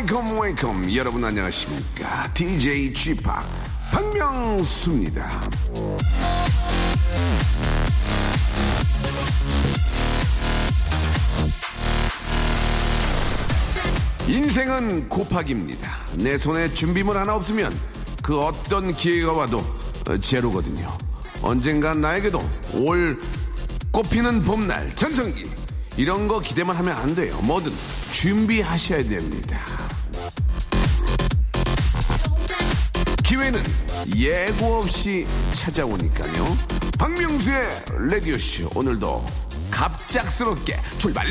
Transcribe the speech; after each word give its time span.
Welcome 0.00 0.40
welcome. 0.40 0.94
여러분 0.94 1.22
안녕하십니까? 1.22 2.32
DJ 2.32 2.94
G 2.94 3.14
팍 3.16 3.44
박명수입니다. 3.92 5.50
인생은 14.26 15.10
곱하기입니다. 15.10 15.90
내 16.14 16.38
손에 16.38 16.72
준비물 16.72 17.18
하나 17.18 17.34
없으면 17.34 17.70
그 18.22 18.40
어떤 18.40 18.94
기회가 18.94 19.34
와도 19.34 19.58
어, 20.08 20.16
제로거든요. 20.16 20.96
언젠간 21.42 22.00
나에게도 22.00 22.42
올 22.72 23.20
꽃피는 23.90 24.44
봄날 24.44 24.96
전성기. 24.96 25.50
이런 25.98 26.26
거 26.26 26.40
기대만 26.40 26.74
하면 26.76 26.96
안 26.96 27.14
돼요. 27.14 27.38
뭐든 27.42 27.70
준비하셔야 28.12 29.02
됩니다 29.02 29.89
기회는 33.40 33.60
예고 34.16 34.76
없이 34.76 35.26
찾아오니까요 35.52 36.44
박명수의 36.98 37.62
라디오쇼 38.10 38.70
오늘도 38.74 39.24
갑작스럽게 39.70 40.76
출발 40.98 41.26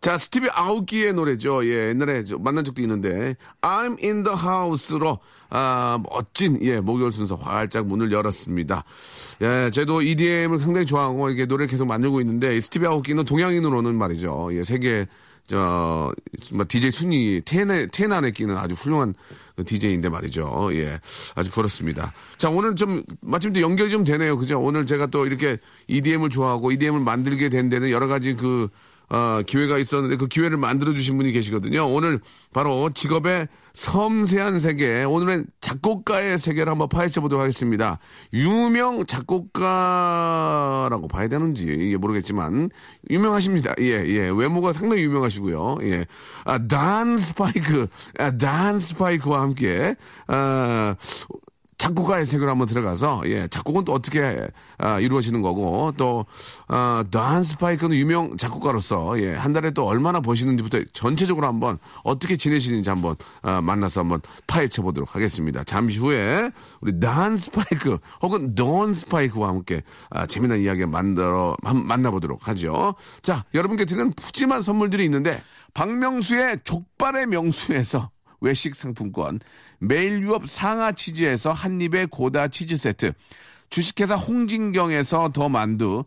자, 0.00 0.16
스티비 0.18 0.46
아웃기의 0.52 1.14
노래죠. 1.14 1.66
예, 1.66 1.88
옛날에 1.88 2.22
저 2.22 2.38
만난 2.38 2.62
적도 2.62 2.80
있는데, 2.80 3.34
I'm 3.60 4.00
in 4.00 4.22
the 4.22 4.38
house로, 4.38 5.18
아, 5.50 5.98
멋진, 6.08 6.60
예, 6.62 6.78
목요일 6.78 7.10
순서 7.10 7.34
활짝 7.34 7.88
문을 7.88 8.12
열었습니다. 8.12 8.84
예, 9.42 9.70
저도 9.72 10.02
EDM을 10.02 10.60
상당히 10.60 10.86
좋아하고, 10.86 11.30
이게 11.30 11.46
노래를 11.46 11.66
계속 11.66 11.86
만들고 11.88 12.20
있는데, 12.20 12.56
이 12.56 12.60
스티비 12.60 12.86
아웃기는 12.86 13.24
동양인으로는 13.24 13.96
말이죠. 13.96 14.50
예, 14.52 14.62
세계, 14.62 15.08
저, 15.46 16.12
뭐, 16.52 16.64
DJ 16.68 16.90
순위, 16.90 17.40
텐에, 17.44 17.86
텐 17.86 18.12
안에 18.12 18.32
끼는 18.32 18.56
아주 18.56 18.74
훌륭한 18.74 19.14
DJ인데 19.64 20.08
말이죠. 20.08 20.70
예. 20.72 21.00
아주 21.34 21.50
부럽습니다. 21.50 22.12
자, 22.36 22.50
오늘 22.50 22.74
좀, 22.74 23.02
마침 23.20 23.52
또 23.52 23.60
연결이 23.60 23.90
좀 23.90 24.04
되네요. 24.04 24.36
그죠? 24.38 24.60
오늘 24.60 24.86
제가 24.86 25.06
또 25.06 25.26
이렇게 25.26 25.58
EDM을 25.86 26.30
좋아하고 26.30 26.72
EDM을 26.72 27.00
만들게 27.00 27.48
된 27.48 27.68
데는 27.68 27.90
여러 27.90 28.06
가지 28.06 28.34
그, 28.34 28.68
어, 29.08 29.40
기회가 29.46 29.78
있었는데 29.78 30.16
그 30.16 30.26
기회를 30.26 30.56
만들어주신 30.56 31.16
분이 31.16 31.32
계시거든요. 31.32 31.86
오늘 31.86 32.20
바로 32.52 32.90
직업의 32.90 33.48
섬세한 33.72 34.58
세계, 34.58 35.04
오늘은 35.04 35.46
작곡가의 35.60 36.38
세계를 36.38 36.72
한번 36.72 36.88
파헤쳐 36.88 37.20
보도록 37.20 37.42
하겠습니다. 37.42 37.98
유명 38.32 39.04
작곡가라고 39.04 41.08
봐야 41.08 41.28
되는지 41.28 41.96
모르겠지만 42.00 42.70
유명하십니다. 43.10 43.74
예, 43.80 44.02
예. 44.06 44.30
외모가 44.30 44.72
상당히 44.72 45.02
유명하시고요. 45.02 45.78
예. 45.82 46.06
아, 46.44 46.66
단 46.66 47.18
스파이크, 47.18 47.86
아, 48.18 48.30
단 48.30 48.80
스파이크와 48.80 49.42
함께, 49.42 49.94
아, 50.26 50.96
작곡가의 51.86 52.26
세계로 52.26 52.50
한번 52.50 52.66
들어가서 52.66 53.22
예 53.26 53.46
작곡은 53.48 53.84
또 53.84 53.92
어떻게 53.92 54.48
아, 54.78 54.98
이루어지는 54.98 55.40
거고 55.40 55.92
또 55.96 56.26
아, 56.66 57.04
더한 57.10 57.44
스파이크는 57.44 57.96
유명 57.96 58.36
작곡가로서 58.36 59.20
예 59.20 59.36
한 59.36 59.52
달에 59.52 59.70
또 59.70 59.86
얼마나 59.86 60.20
버시는지부터 60.20 60.80
전체적으로 60.92 61.46
한번 61.46 61.78
어떻게 62.02 62.36
지내시는지 62.36 62.88
한번 62.90 63.14
아, 63.42 63.60
만나서 63.60 64.00
한번 64.00 64.20
파헤쳐 64.46 64.82
보도록 64.82 65.14
하겠습니다. 65.14 65.62
잠시 65.62 65.98
후에 65.98 66.50
우리 66.80 66.98
더한 66.98 67.36
스파이크 67.38 67.98
혹은 68.22 68.54
돈 68.54 68.94
스파이크와 68.94 69.48
함께 69.48 69.82
아, 70.10 70.26
재미난 70.26 70.58
이야기 70.60 70.84
만들어 70.86 71.56
한- 71.62 71.86
만나보도록 71.86 72.48
하죠. 72.48 72.94
자 73.22 73.44
여러분께 73.54 73.84
드리는 73.84 74.10
푸짐한 74.12 74.62
선물들이 74.62 75.04
있는데 75.04 75.40
박명수의 75.74 76.60
족발의 76.64 77.26
명수에서 77.26 78.10
외식 78.40 78.74
상품권, 78.74 79.40
매일 79.78 80.20
유업 80.20 80.48
상하 80.48 80.92
치즈에서 80.92 81.52
한입의 81.52 82.08
고다 82.08 82.48
치즈 82.48 82.76
세트, 82.76 83.12
주식회사 83.70 84.14
홍진경에서 84.16 85.30
더 85.32 85.48
만두, 85.48 86.04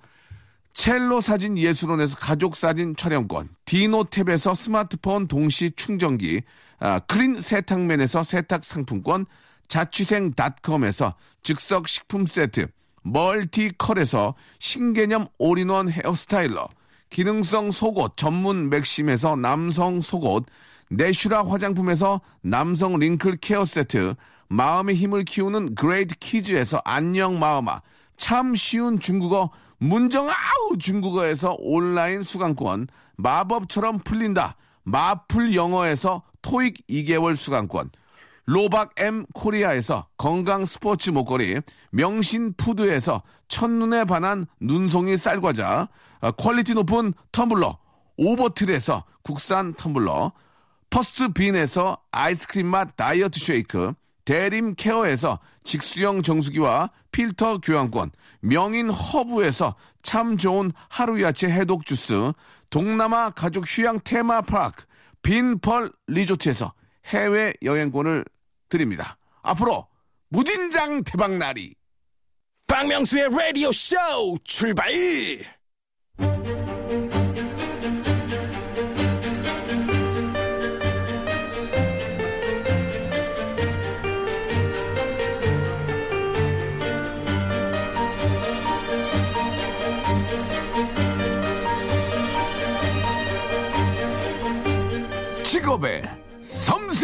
첼로 0.74 1.20
사진 1.20 1.58
예술원에서 1.58 2.18
가족 2.18 2.56
사진 2.56 2.96
촬영권, 2.96 3.50
디노탭에서 3.66 4.56
스마트폰 4.56 5.28
동시 5.28 5.72
충전기, 5.72 6.42
아, 6.80 7.00
크린 7.00 7.42
세탁맨에서 7.42 8.24
세탁 8.24 8.64
상품권, 8.64 9.26
자취생닷컴에서 9.68 11.16
즉석 11.44 11.88
식품 11.88 12.26
세트, 12.26 12.68
멀티컬에서 13.04 14.36
신개념 14.60 15.28
올인원 15.38 15.90
헤어스타일러, 15.90 16.70
기능성 17.10 17.72
속옷 17.72 18.18
전문 18.18 18.70
맥심에서 18.70 19.36
남성 19.36 20.00
속옷, 20.00 20.46
내슈라 20.90 21.46
화장품에서 21.46 22.22
남성 22.42 22.98
링클 22.98 23.38
케어 23.38 23.64
세트, 23.64 24.16
마음의 24.48 24.96
힘을 24.96 25.24
키우는 25.24 25.76
그레이트 25.76 26.16
키즈에서 26.18 26.82
안녕 26.84 27.38
마음아, 27.38 27.82
참 28.18 28.56
쉬운 28.56 29.00
중국어 29.00 29.52
문정아 29.78 30.78
중국어에서 30.80 31.56
온라인 31.60 32.24
수강권, 32.24 32.88
마법처럼 33.18 34.00
풀린다 34.00 34.56
마풀영어에서 34.84 36.24
토익 36.42 36.88
2개월 36.88 37.36
수강권, 37.36 37.92
로박 38.46 38.94
M 38.98 39.28
코리아에서 39.36 40.08
건강 40.18 40.66
스포츠 40.66 41.12
목걸이, 41.12 41.62
명신 41.92 42.54
푸드에서 42.54 43.22
첫눈에 43.48 44.06
반한 44.06 44.48
눈송이 44.60 45.18
쌀과자, 45.18 45.88
아, 46.22 46.32
퀄리티 46.32 46.74
높은 46.74 47.14
텀블러, 47.32 47.78
오보틀에서 48.18 49.04
국산 49.22 49.76
텀블러, 49.76 50.32
퍼스트 50.90 51.34
빈에서 51.34 51.98
아이스크림 52.12 52.68
맛 52.68 52.96
다이어트 52.96 53.40
쉐이크, 53.40 53.94
대림 54.26 54.76
케어에서 54.76 55.40
직수형 55.64 56.22
정수기와 56.22 56.92
필터 57.12 57.60
교환권, 57.60 58.12
명인 58.42 58.90
허브에서 58.90 59.76
참 60.02 60.38
좋은 60.38 60.72
하루 60.90 61.22
야채 61.22 61.48
해독 61.50 61.86
주스, 61.86 62.32
동남아 62.70 63.32
가족 63.32 63.66
휴양 63.68 64.00
테마 64.04 64.42
파크, 64.42 64.86
빈펄 65.22 65.92
리조트에서 66.08 66.74
해외 67.06 67.54
여행권을 67.64 68.26
드립니다. 68.70 69.18
앞으로 69.42 69.88
무진장 70.30 71.04
대박날이 71.04 71.76
박명수의 72.68 73.30
라디오 73.32 73.72
쇼 73.72 73.96
출발! 74.44 74.92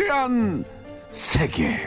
섬세한 0.05 0.63
세계. 1.11 1.77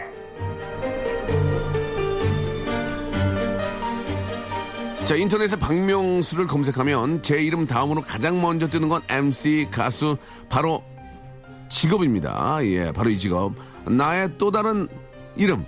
자, 5.05 5.15
인터넷에 5.15 5.57
박명수를 5.57 6.47
검색하면 6.47 7.23
제 7.23 7.37
이름 7.37 7.67
다음으로 7.67 8.03
가장 8.03 8.41
먼저 8.43 8.69
뜨는 8.69 8.89
건 8.89 9.03
MC, 9.09 9.69
가수, 9.71 10.17
바로 10.49 10.85
직업입니다. 11.69 12.59
예, 12.65 12.93
바로 12.93 13.09
이 13.11 13.17
직업. 13.17 13.55
나의 13.87 14.33
또 14.37 14.51
다른 14.51 14.89
이름. 15.37 15.65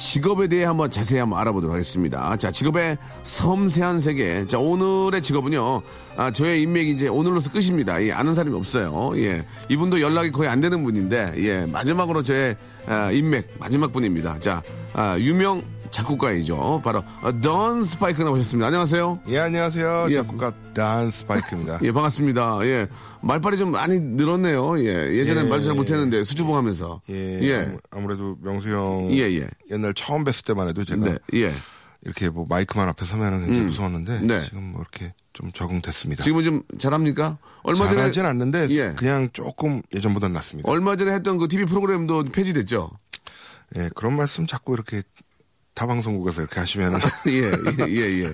직업에 0.00 0.48
대해 0.48 0.64
한번 0.64 0.90
자세히 0.90 1.20
한번 1.20 1.38
알아보도록 1.40 1.74
하겠습니다. 1.74 2.34
자, 2.38 2.50
직업의 2.50 2.96
섬세한 3.22 4.00
세계. 4.00 4.46
자, 4.46 4.58
오늘의 4.58 5.20
직업은요, 5.20 5.82
아, 6.16 6.30
저의 6.30 6.62
인맥이 6.62 6.92
이제 6.92 7.06
오늘로서 7.06 7.52
끝입니다. 7.52 8.02
예, 8.02 8.10
아는 8.10 8.34
사람이 8.34 8.56
없어요. 8.56 9.12
예, 9.16 9.44
이분도 9.68 10.00
연락이 10.00 10.32
거의 10.32 10.48
안 10.48 10.60
되는 10.60 10.82
분인데, 10.82 11.34
예, 11.36 11.66
마지막으로 11.66 12.22
저의 12.22 12.56
아, 12.86 13.12
인맥, 13.12 13.50
마지막 13.58 13.92
분입니다. 13.92 14.38
자, 14.40 14.62
아, 14.94 15.18
유명 15.18 15.62
작곡가이죠. 15.90 16.80
바로, 16.84 17.02
어, 17.22 17.40
던 17.40 17.84
스파이크 17.84 18.22
나오셨습니다. 18.22 18.66
안녕하세요. 18.68 19.14
예, 19.28 19.38
안녕하세요. 19.40 20.06
예. 20.10 20.14
작곡가 20.14 20.52
단 20.74 21.10
스파이크입니다. 21.10 21.80
예, 21.84 21.92
반갑습니다. 21.92 22.60
예. 22.64 22.86
말빨이 23.22 23.56
좀 23.58 23.72
많이 23.72 23.98
늘었네요. 23.98 24.78
예. 24.80 25.14
예전엔 25.18 25.46
예, 25.46 25.48
말잘 25.50 25.72
예. 25.72 25.76
못했는데, 25.76 26.24
수줍어 26.24 26.56
하면서. 26.56 27.00
예. 27.10 27.40
예. 27.42 27.56
아무- 27.62 27.78
아무래도 27.90 28.36
명수 28.40 28.68
형 28.68 29.08
예, 29.10 29.22
예. 29.40 29.48
옛날 29.70 29.92
처음 29.94 30.24
뵀을 30.24 30.46
때만 30.46 30.68
해도 30.68 30.84
제가 30.84 31.04
네, 31.04 31.16
예. 31.34 31.52
이렇게 32.02 32.30
뭐 32.30 32.46
마이크만 32.48 32.88
앞에 32.88 33.04
서면은 33.04 33.40
굉장히 33.44 33.66
무서웠는데 33.66 34.20
네. 34.22 34.40
지금 34.44 34.62
뭐뭐 34.70 34.80
이렇게 34.82 35.12
좀 35.34 35.52
적응됐습니다. 35.52 36.22
지금은 36.24 36.44
좀 36.44 36.62
잘합니까? 36.78 37.36
얼마 37.62 37.84
전에 37.84 37.96
잘하진 37.96 38.24
않는데 38.24 38.68
예. 38.70 38.94
그냥 38.96 39.28
조금 39.34 39.82
예전보다는 39.94 40.32
낫습니다. 40.32 40.70
얼마 40.70 40.96
전에 40.96 41.12
했던 41.12 41.36
그 41.36 41.46
TV 41.46 41.66
프로그램도 41.66 42.24
폐지됐죠. 42.32 42.90
예, 43.76 43.90
그런 43.94 44.16
말씀 44.16 44.46
자꾸 44.46 44.72
이렇게 44.72 45.02
타 45.80 45.86
방송국에서 45.86 46.42
이렇게 46.42 46.60
하시면은 46.60 46.98
예, 47.28 47.50
예, 47.88 47.88
예, 47.88 48.24
예. 48.24 48.32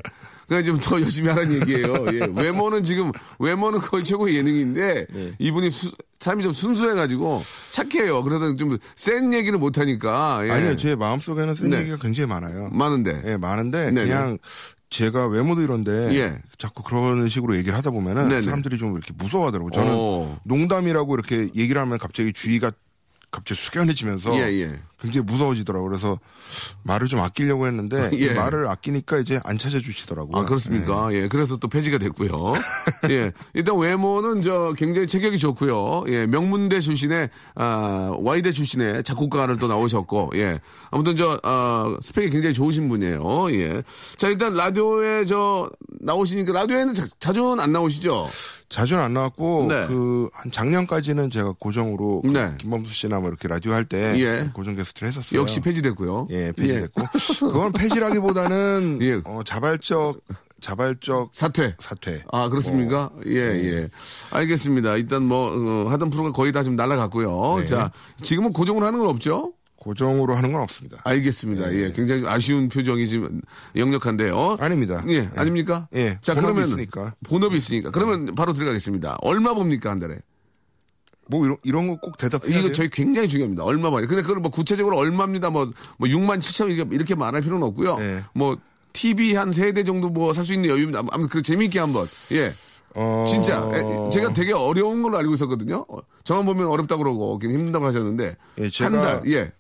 그러니까 0.48 0.66
좀 0.72 0.80
더 0.80 1.00
열심히 1.00 1.28
하라는 1.30 1.60
얘기예요. 1.60 1.94
예. 2.12 2.26
외모는 2.42 2.82
지금 2.82 3.12
외모는 3.38 3.78
거의 3.80 4.02
최고의 4.02 4.36
예능인데 4.36 5.06
이분이 5.38 5.70
수- 5.70 5.92
삶이 6.18 6.42
좀 6.42 6.50
순수해가지고 6.50 7.44
착해요. 7.70 8.24
그래서 8.24 8.56
좀 8.56 8.78
센 8.96 9.32
얘기를 9.32 9.58
못 9.60 9.78
하니까 9.78 10.40
예. 10.44 10.50
아니요, 10.50 10.76
제 10.76 10.96
마음속에는 10.96 11.54
쓴 11.54 11.70
네. 11.70 11.78
얘기가 11.80 11.98
굉장히 11.98 12.26
많아요. 12.28 12.68
많은데 12.72 13.22
예, 13.26 13.36
많은데 13.36 13.92
네네. 13.92 14.04
그냥 14.04 14.38
제가 14.90 15.28
외모도 15.28 15.62
이런데 15.62 16.16
예. 16.16 16.38
자꾸 16.58 16.82
그런 16.82 17.28
식으로 17.28 17.54
얘기를 17.56 17.76
하다 17.78 17.90
보면은 17.92 18.28
네네. 18.28 18.42
사람들이 18.42 18.76
좀 18.78 18.92
이렇게 18.96 19.12
무서워하더라고요. 19.16 19.70
저는 19.70 19.94
오. 19.94 20.36
농담이라고 20.44 21.14
이렇게 21.14 21.48
얘기를 21.54 21.80
하면 21.80 21.98
갑자기 21.98 22.32
주의가 22.32 22.72
갑자기 23.32 23.60
숙연해지면서 23.60 24.36
예, 24.38 24.42
예. 24.62 24.80
굉장히 25.00 25.26
무서워지더라고요. 25.26 25.88
그래서 25.88 26.18
말을 26.82 27.06
좀 27.06 27.20
아끼려고 27.20 27.66
했는데 27.66 28.10
예. 28.14 28.16
이 28.16 28.32
말을 28.32 28.68
아끼니까 28.68 29.18
이제 29.18 29.40
안 29.44 29.58
찾아주시더라고요. 29.58 30.40
아, 30.40 30.44
그렇습니까? 30.46 31.12
예. 31.12 31.28
그래서 31.28 31.56
또 31.56 31.68
폐지가 31.68 31.98
됐고요. 31.98 32.54
예. 33.10 33.32
일단 33.54 33.78
외모는 33.78 34.42
저 34.42 34.74
굉장히 34.76 35.06
체격이 35.06 35.38
좋고요. 35.38 36.04
예. 36.08 36.26
명문대 36.26 36.80
출신의, 36.80 37.28
아, 37.54 38.12
와이대 38.18 38.52
출신의 38.52 39.04
작곡가를 39.04 39.58
또 39.58 39.68
나오셨고, 39.68 40.32
예. 40.36 40.60
아무튼 40.90 41.16
저, 41.16 41.38
아, 41.42 41.96
스펙이 42.00 42.30
굉장히 42.30 42.54
좋으신 42.54 42.88
분이에요. 42.88 43.52
예. 43.52 43.82
자, 44.16 44.28
일단 44.28 44.54
라디오에 44.54 45.26
저, 45.26 45.70
나오시니까, 46.00 46.52
라디오에는 46.52 46.94
자, 46.94 47.06
자주는 47.20 47.60
안 47.60 47.72
나오시죠? 47.72 48.26
자주는 48.68 49.02
안 49.02 49.14
나왔고 49.14 49.66
네. 49.68 49.86
그한 49.86 50.50
작년까지는 50.50 51.30
제가 51.30 51.54
고정으로 51.58 52.22
그 52.22 52.28
네. 52.28 52.54
김범수 52.58 52.92
씨나 52.92 53.20
뭐 53.20 53.28
이렇게 53.28 53.46
라디오 53.48 53.72
할때 53.72 54.14
예. 54.18 54.50
고정 54.52 54.74
게스트를 54.86 55.08
했었어요. 55.08 55.40
역시 55.40 55.60
폐지됐고요. 55.60 56.28
예, 56.30 56.52
폐지됐고 56.52 57.02
그건 57.52 57.72
폐지라기보다는 57.72 58.98
예. 59.02 59.20
어, 59.24 59.40
자발적 59.44 60.20
자발적 60.60 61.30
사퇴. 61.32 61.76
사퇴. 61.78 62.24
아, 62.32 62.48
그렇습니까? 62.48 63.06
어, 63.06 63.20
예, 63.26 63.36
예. 63.36 63.88
알겠습니다. 64.30 64.96
일단 64.96 65.22
뭐, 65.22 65.50
어, 65.52 65.88
하던 65.90 66.08
프로가 66.10 66.32
거의 66.32 66.50
다 66.52 66.62
지금 66.62 66.76
날아갔고요. 66.76 67.58
네. 67.60 67.66
자, 67.66 67.92
지금은 68.22 68.52
고정으로 68.52 68.86
하는 68.86 68.98
건 68.98 69.08
없죠? 69.08 69.52
고정으로 69.76 70.34
하는 70.34 70.52
건 70.52 70.62
없습니다. 70.62 70.98
알겠습니다. 71.04 71.72
예, 71.74 71.92
굉장히 71.92 72.24
아쉬운 72.26 72.68
표정이 72.70 73.06
지금 73.06 73.42
역력한데요. 73.76 74.56
아닙니다. 74.58 75.04
예, 75.08 75.28
아닙니까? 75.36 75.88
예, 75.94 76.18
자, 76.22 76.32
본업이 76.34 76.54
그러면 76.54 76.64
있으니까. 76.64 77.14
본업이 77.24 77.56
있으니까. 77.56 77.90
그러면 77.90 78.34
바로 78.34 78.52
들어가겠습니다. 78.54 79.18
얼마 79.20 79.52
봅니까 79.54 79.90
한 79.90 79.98
달에? 79.98 80.18
뭐 81.28 81.44
이런 81.44 81.56
이런 81.64 81.88
거 81.88 81.96
꼭 81.96 82.16
대답해야 82.16 82.50
이거 82.58 82.68
돼요. 82.68 82.72
저희 82.72 82.88
굉장히 82.90 83.28
중요합니다. 83.28 83.64
얼마 83.64 83.90
봐요. 83.90 84.06
근데 84.06 84.22
그걸 84.22 84.36
뭐 84.38 84.50
구체적으로 84.50 84.96
얼마입니다. 84.98 85.50
뭐, 85.50 85.70
뭐 85.98 86.08
6만 86.08 86.38
7천 86.38 86.70
이렇게, 86.70 86.94
이렇게 86.94 87.14
말할 87.14 87.42
필요는 87.42 87.66
없고요. 87.66 87.98
네. 87.98 88.22
뭐 88.34 88.56
TV 88.92 89.34
한 89.34 89.50
세 89.52 89.72
대 89.72 89.84
정도 89.84 90.08
뭐 90.08 90.32
살 90.32 90.44
수 90.44 90.54
있는 90.54 90.70
여유입니다. 90.70 91.00
아무튼 91.10 91.28
그 91.28 91.42
재미있게 91.42 91.78
한번. 91.80 92.06
예. 92.32 92.52
어, 92.98 93.26
진짜 93.28 93.68
에, 93.74 94.10
제가 94.10 94.32
되게 94.32 94.54
어려운 94.54 95.02
걸로 95.02 95.18
알고 95.18 95.34
있었거든요. 95.34 95.84
어, 95.88 95.98
저만 96.24 96.46
보면 96.46 96.68
어렵다 96.68 96.96
그러고 96.96 97.38
힘들다고 97.42 97.84
하셨는데 97.84 98.36
예, 98.58 98.62
한 98.62 98.70
제가- 98.70 99.02
달, 99.02 99.22
예, 99.26 99.52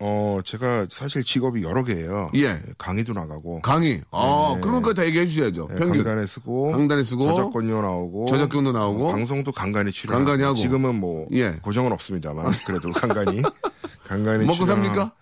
어 0.00 0.40
제가 0.44 0.86
사실 0.90 1.22
직업이 1.24 1.62
여러 1.62 1.84
개예요. 1.84 2.30
예. 2.34 2.60
강의도 2.78 3.12
나가고 3.12 3.60
강의. 3.62 4.02
아, 4.10 4.56
그런 4.62 4.82
거 4.82 4.92
다 4.92 5.04
얘기해 5.06 5.24
주셔야죠. 5.26 5.68
예, 5.72 5.76
평균. 5.76 5.98
강단에 6.04 6.26
쓰고 6.26 6.72
강단에 6.72 7.02
쓰고 7.02 7.26
저작권료 7.28 7.80
나오고 7.80 8.26
저작권도 8.26 8.72
나오고 8.72 9.08
어, 9.08 9.12
방송도 9.12 9.52
간간히 9.52 9.92
출연. 9.92 10.16
간간히 10.16 10.42
하고. 10.42 10.56
지금은 10.56 10.96
뭐 10.96 11.26
예. 11.32 11.52
고정은 11.62 11.92
없습니다만 11.92 12.52
그래도 12.66 12.92
간간히 12.92 13.40
간간히 14.04 14.44
먹고 14.46 14.64
출연- 14.64 14.82
삽니까? 14.82 15.12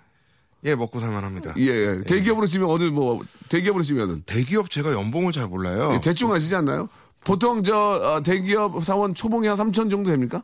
예, 0.64 0.74
먹고 0.74 1.00
살만합니다. 1.00 1.54
예, 1.58 1.62
예. 1.66 2.02
대기업으로 2.04 2.46
치면 2.46 2.70
어디 2.70 2.90
뭐 2.90 3.20
대기업으로 3.50 3.82
치면은 3.84 4.22
대기업 4.26 4.70
제가 4.70 4.92
연봉을 4.92 5.32
잘 5.32 5.48
몰라요. 5.48 5.90
예, 5.94 6.00
대충 6.00 6.32
아시지 6.32 6.54
않나요? 6.54 6.88
보통 7.24 7.62
저 7.62 7.76
어, 7.76 8.22
대기업 8.22 8.82
사원 8.82 9.14
초봉이 9.14 9.46
한 9.48 9.56
3천 9.56 9.90
정도 9.90 10.10
됩니까? 10.10 10.42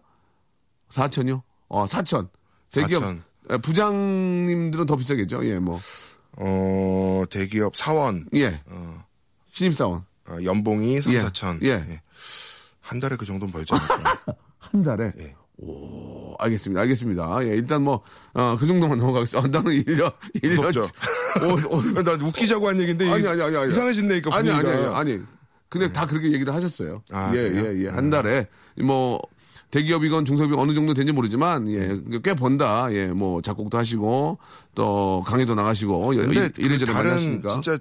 4천요? 0.91 1.43
어, 1.69 1.87
4천. 1.87 2.29
대기업 2.73 3.03
4천. 3.03 3.23
예, 3.51 3.57
부장님들은 3.59 4.87
더 4.87 4.97
비싸겠죠. 4.97 5.45
예, 5.47 5.59
뭐. 5.59 5.79
어 6.41 7.25
대기업 7.31 7.75
사원 7.77 8.27
예. 8.35 8.61
신입 9.51 9.75
사원. 9.77 10.05
어, 10.29 10.37
연봉이 10.45 11.01
3, 11.01 11.13
예. 11.15 11.21
4천. 11.23 11.65
예. 11.65 12.01
한 12.81 13.01
달에 13.01 13.17
그 13.17 13.25
정도는 13.27 13.51
벌지 13.53 13.73
않을까. 13.75 14.23
한 14.59 14.83
달에. 14.83 15.13
예. 15.19 15.35
오, 15.57 16.37
알겠습니다. 16.39 16.81
알겠습니다. 16.83 17.39
예, 17.43 17.49
일단 17.49 17.83
뭐, 17.83 18.03
어, 18.35 18.57
그 18.57 18.67
정도만 18.69 18.99
넘어가겠습니다. 18.99 19.49
아, 19.49 19.51
나는 19.63 19.73
1년, 19.83 20.15
1년. 20.37 20.49
무섭죠? 20.57 20.83
어, 20.83 21.77
어, 21.77 21.83
나 22.05 22.13
웃기자고 22.13 22.69
한 22.69 22.79
얘기인데 22.81 23.11
아니, 23.11 23.25
이- 23.25 23.27
아니, 23.27 23.43
아니, 23.43 23.57
아니. 23.57 23.69
이상해진다니까 23.73 24.37
아니, 24.37 24.51
아니. 24.51 24.69
아니, 24.69 24.87
아니. 24.95 25.21
근데 25.69 25.93
다 25.93 26.07
그렇게 26.07 26.31
얘기를 26.31 26.55
하셨어요. 26.55 27.03
아, 27.11 27.33
예, 27.35 27.51
그래요? 27.51 27.75
예, 27.77 27.85
예. 27.87 27.89
한 27.89 28.09
달에, 28.11 28.47
뭐, 28.77 29.21
대기업이건 29.71 30.25
중소기업 30.25 30.59
어느 30.59 30.73
정도 30.75 30.95
되는지 30.95 31.13
모르지만, 31.13 31.69
예, 31.71 32.01
꽤 32.23 32.33
번다. 32.35 32.89
예, 32.93 33.09
뭐, 33.09 33.43
작곡도 33.43 33.77
하시고, 33.77 34.39
또, 34.75 35.23
강의도 35.27 35.55
나가시고, 35.55 36.17
여- 36.17 36.21
근데 36.23 36.47
이- 36.59 36.65
이래저래 36.65 36.93
그 36.93 36.97
많이 36.97 37.05
다른 37.09 37.13
하시니까. 37.17 37.53
진짜 37.55 37.79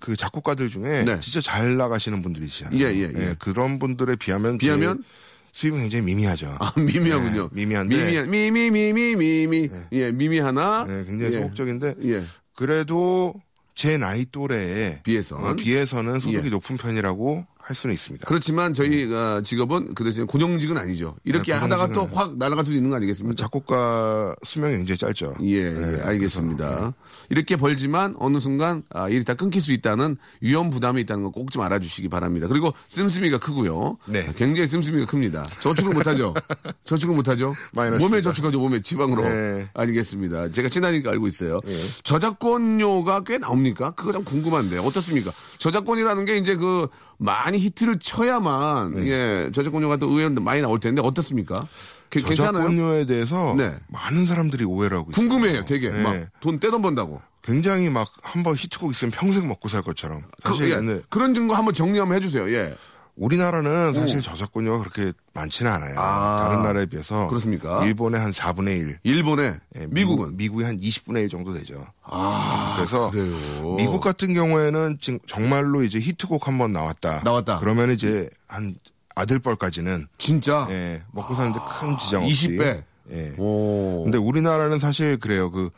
그 0.00 0.14
작곡가들 0.16 0.68
중에 0.68 1.04
네. 1.04 1.18
진짜 1.20 1.40
잘 1.40 1.76
나가시는 1.76 2.22
분들이시잖아요. 2.22 2.78
예, 2.80 2.94
예, 2.94 3.12
예. 3.16 3.34
그런 3.38 3.78
분들에 3.78 4.16
비하면 4.16 4.58
비하면? 4.58 4.98
제 4.98 5.04
수입은 5.52 5.78
굉장히 5.80 6.04
미미하죠. 6.04 6.56
아, 6.60 6.72
미미하군요. 6.76 7.42
네, 7.44 7.48
미미한데 7.52 7.96
미미한, 7.96 8.30
미미, 8.30 8.70
미미, 8.70 9.16
미미. 9.16 9.70
예, 9.92 10.10
미미 10.12 10.38
하나. 10.40 10.84
네, 10.86 11.04
굉장히 11.04 11.34
예. 11.34 11.38
소극적인데 11.40 11.94
예. 12.04 12.22
그래도 12.54 13.34
제 13.74 13.96
나이 13.96 14.26
또래에 14.30 15.00
비해서는? 15.04 15.44
어, 15.50 15.54
비해서는 15.56 16.20
소득이 16.20 16.46
예. 16.46 16.50
높은 16.50 16.76
편이라고 16.76 17.46
할 17.66 17.74
수는 17.74 17.94
있습니다. 17.94 18.26
그렇지만 18.28 18.74
저희 18.74 19.10
어, 19.12 19.40
직업은 19.42 19.94
그 19.94 20.04
대신 20.04 20.26
고정직은 20.26 20.76
아니죠. 20.76 21.16
이렇게 21.24 21.52
네, 21.52 21.58
하다가 21.58 21.88
또 21.88 22.04
확 22.12 22.36
날아갈 22.36 22.64
수도 22.64 22.76
있는 22.76 22.90
거 22.90 22.96
아니겠습니까? 22.96 23.34
작곡가 23.42 24.34
수명이 24.42 24.76
굉장히 24.76 24.98
짧죠. 24.98 25.34
예, 25.42 25.70
네, 25.70 25.98
예, 25.98 26.02
알겠습니다. 26.02 26.92
이렇게 27.30 27.56
벌지만 27.56 28.14
어느 28.18 28.38
순간 28.38 28.82
아, 28.90 29.08
일이 29.08 29.24
다 29.24 29.32
끊길 29.34 29.62
수 29.62 29.72
있다는 29.72 30.16
위험 30.42 30.68
부담이 30.70 31.00
있다는 31.02 31.24
거 31.24 31.30
꼭 31.30 31.50
좀 31.50 31.62
알아주시기 31.62 32.08
바랍니다. 32.08 32.48
그리고 32.48 32.72
씀씀이가 32.88 33.38
크고요. 33.38 33.96
네. 34.06 34.26
아, 34.28 34.32
굉장히 34.36 34.68
씀씀이가 34.68 35.06
큽니다. 35.06 35.42
저축을 35.62 35.94
못하죠. 35.94 36.34
저축을 36.84 37.14
못하죠. 37.14 37.54
몸에 37.72 38.20
저축하죠. 38.22 38.58
몸에 38.60 38.80
지방으로. 38.80 39.22
네. 39.22 39.68
알겠습니다. 39.74 40.50
제가 40.50 40.68
친하니까 40.68 41.10
알고 41.10 41.28
있어요. 41.28 41.60
저작권료가 42.02 43.22
꽤 43.24 43.38
나옵니까? 43.38 43.92
그거 43.92 44.12
좀 44.12 44.24
궁금한데 44.24 44.78
어떻습니까? 44.78 45.32
저작권이라는 45.58 46.24
게 46.24 46.36
이제 46.36 46.56
그 46.56 46.88
많이 47.18 47.58
히트를 47.58 47.98
쳐야만 47.98 48.94
네. 48.96 49.06
예 49.08 49.50
저작권료가 49.52 49.96
또 49.96 50.08
의외로 50.10 50.40
많이 50.40 50.60
나올 50.60 50.80
텐데 50.80 51.00
어떻습니까? 51.02 51.66
게- 52.10 52.20
괜찮아요? 52.20 52.52
저작권료에 52.52 53.06
대해서 53.06 53.54
네. 53.56 53.74
많은 53.88 54.26
사람들이 54.26 54.64
오해를 54.64 54.98
하고 54.98 55.10
있어요. 55.10 55.28
궁금해요, 55.28 55.64
되게. 55.64 55.90
네. 55.90 56.02
막돈 56.02 56.60
떼돈 56.60 56.82
번다고. 56.82 57.20
굉장히 57.42 57.90
막 57.90 58.10
한번 58.22 58.54
히트곡 58.54 58.90
있으면 58.92 59.10
평생 59.12 59.46
먹고 59.48 59.68
살 59.68 59.82
것처럼. 59.82 60.22
그, 60.42 60.54
예, 60.70 61.00
그런 61.10 61.34
증거 61.34 61.54
한번 61.54 61.74
정리 61.74 61.98
한번 61.98 62.16
해주세요. 62.16 62.50
예. 62.54 62.74
우리나라는 63.16 63.92
사실 63.92 64.20
저작권료가 64.22 64.78
그렇게 64.78 65.12
많지는 65.34 65.70
않아요. 65.70 65.94
아, 65.98 66.42
다른 66.44 66.62
나라에 66.62 66.86
비해서 66.86 67.26
그렇습니까? 67.28 67.84
일본의 67.84 68.20
한 68.20 68.32
4분의 68.32 68.76
1. 68.78 68.98
일본에 69.04 69.54
예, 69.76 69.86
미국은 69.88 70.36
미국, 70.36 70.60
이한 70.62 70.76
20분의 70.78 71.22
1 71.24 71.28
정도 71.28 71.52
되죠. 71.54 71.86
아 72.02 72.74
그래서 72.76 73.10
그래요. 73.10 73.74
미국 73.76 74.00
같은 74.00 74.34
경우에는 74.34 74.98
지금 75.00 75.18
정말로 75.26 75.82
이제 75.84 75.98
히트곡 76.00 76.48
한 76.48 76.58
번 76.58 76.72
나왔다. 76.72 77.20
나왔다. 77.24 77.58
그러면 77.58 77.90
이제 77.90 78.28
한 78.48 78.74
아들뻘까지는 79.16 80.08
진짜 80.18 80.66
예, 80.70 81.02
먹고 81.12 81.34
사는데 81.34 81.58
큰 81.80 81.96
지장 81.98 82.24
없이. 82.24 82.48
20배. 82.48 82.82
예. 83.12 83.34
오. 83.38 84.02
근데 84.04 84.18
우리나라는 84.18 84.78
사실 84.78 85.18
그래요. 85.18 85.50
그 85.50 85.70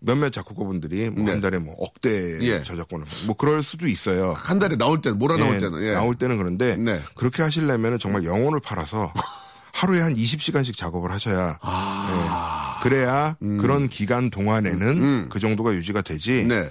몇몇 0.00 0.30
작곡가분들이 0.30 1.10
뭐 1.10 1.24
네. 1.24 1.32
한 1.32 1.40
달에 1.40 1.58
뭐 1.58 1.74
억대 1.78 2.40
예. 2.42 2.62
저작권을 2.62 3.06
뭐 3.26 3.36
그럴 3.36 3.62
수도 3.62 3.86
있어요. 3.86 4.32
한 4.36 4.58
달에 4.58 4.76
나올 4.76 5.00
때는 5.00 5.18
몰아 5.18 5.36
나올 5.36 5.54
예, 5.54 5.58
때는 5.58 5.82
예. 5.82 5.92
나올 5.92 6.14
때는 6.14 6.38
그런데 6.38 6.76
네. 6.76 7.00
그렇게 7.14 7.42
하시려면 7.42 7.98
정말 7.98 8.24
영혼을 8.24 8.60
팔아서 8.60 9.12
하루에 9.72 10.00
한 10.00 10.14
20시간씩 10.14 10.76
작업을 10.76 11.12
하셔야 11.12 11.58
예, 11.62 12.82
그래야 12.82 13.36
그런 13.40 13.88
기간 13.88 14.30
동안에는 14.30 15.28
그 15.28 15.38
정도가 15.38 15.72
유지가 15.72 16.02
되지. 16.02 16.44
아. 16.44 16.48
네. 16.48 16.70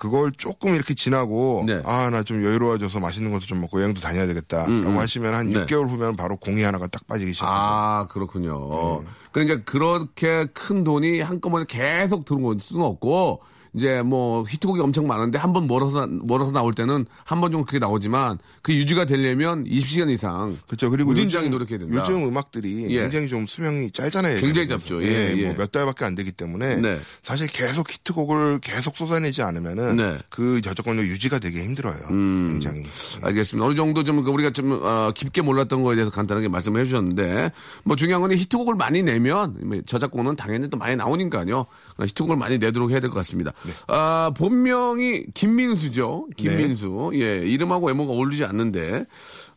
그걸 0.00 0.32
조금 0.32 0.74
이렇게 0.74 0.94
지나고 0.94 1.62
네. 1.66 1.82
아나 1.84 2.22
좀 2.22 2.42
여유로워져서 2.42 3.00
맛있는 3.00 3.32
것도 3.32 3.44
좀 3.44 3.60
먹고 3.60 3.82
여행도 3.82 4.00
다녀야 4.00 4.26
되겠다라고 4.26 4.98
하시면 4.98 5.34
한 5.34 5.48
네. 5.48 5.66
6개월 5.66 5.86
후면 5.88 6.16
바로 6.16 6.36
공이 6.36 6.62
하나가 6.62 6.86
딱 6.86 7.06
빠지기 7.06 7.34
시작합니다. 7.34 7.62
아 7.62 8.06
그렇군요. 8.10 9.02
그러니까 9.30 9.62
그렇게 9.64 10.46
큰 10.54 10.84
돈이 10.84 11.20
한꺼번에 11.20 11.66
계속 11.68 12.24
들어올 12.24 12.58
수는 12.60 12.86
없고 12.86 13.42
이제 13.74 14.02
뭐 14.02 14.44
히트곡이 14.48 14.80
엄청 14.80 15.06
많은데 15.06 15.38
한 15.38 15.52
번 15.52 15.66
멀어서 15.68 16.06
멀어서 16.08 16.50
나올 16.52 16.74
때는 16.74 17.06
한 17.24 17.40
번 17.40 17.52
정도 17.52 17.64
그게 17.66 17.78
나오지만 17.78 18.38
그 18.62 18.74
유지가 18.74 19.04
되려면 19.04 19.64
20시간 19.64 20.10
이상 20.10 20.56
그렇죠. 20.66 20.90
그리고 20.90 21.10
우진장이 21.12 21.46
요즘- 21.46 21.52
노력해야 21.52 21.78
된다. 21.78 21.94
요즘 21.96 22.26
음악들이 22.26 22.86
예. 22.90 23.02
굉장히 23.02 23.28
좀 23.28 23.46
수명이 23.46 23.90
짧잖아요. 23.92 24.40
굉장히. 24.40 24.66
짧죠. 24.68 25.02
예, 25.04 25.34
예. 25.36 25.44
뭐몇 25.46 25.70
달밖에 25.72 26.04
안 26.04 26.14
되기 26.14 26.32
때문에 26.32 26.76
네. 26.76 27.00
사실 27.22 27.46
계속 27.46 27.90
히트곡을 27.90 28.58
계속 28.60 28.96
쏟아내지 28.96 29.42
않으면은 29.42 29.96
네. 29.96 30.02
음. 30.04 30.18
그 30.28 30.60
저작권료 30.62 31.02
유지가 31.02 31.38
되게 31.38 31.62
힘들어요. 31.64 31.94
굉장히. 32.08 32.82
알겠습니다. 33.22 33.64
어느 33.66 33.74
정도 33.74 34.02
좀 34.04 34.18
우리가 34.26 34.50
좀 34.50 34.72
어, 34.82 35.12
깊게 35.14 35.42
몰랐던 35.42 35.82
거에 35.82 35.96
대해서 35.96 36.10
간단하게 36.10 36.48
말씀을 36.48 36.80
해주셨는데 36.82 37.52
뭐 37.84 37.96
중요한 37.96 38.20
건 38.22 38.32
히트곡을 38.32 38.74
많이 38.74 39.02
내면 39.02 39.56
뭐 39.64 39.80
저작권은 39.86 40.36
당연히 40.36 40.68
또 40.70 40.76
많이 40.76 40.96
나오니까요. 40.96 41.58
어, 41.60 42.04
히트곡을 42.04 42.36
많이 42.36 42.58
내도록 42.58 42.90
해야 42.90 43.00
될 43.00 43.10
것 43.10 43.16
같습니다. 43.16 43.52
아 43.88 44.32
본명이 44.36 45.26
김민수죠. 45.34 46.28
김민수. 46.36 47.10
예 47.14 47.38
이름하고 47.38 47.86
외모가 47.88 48.12
어울리지 48.12 48.44
않는데 48.44 49.04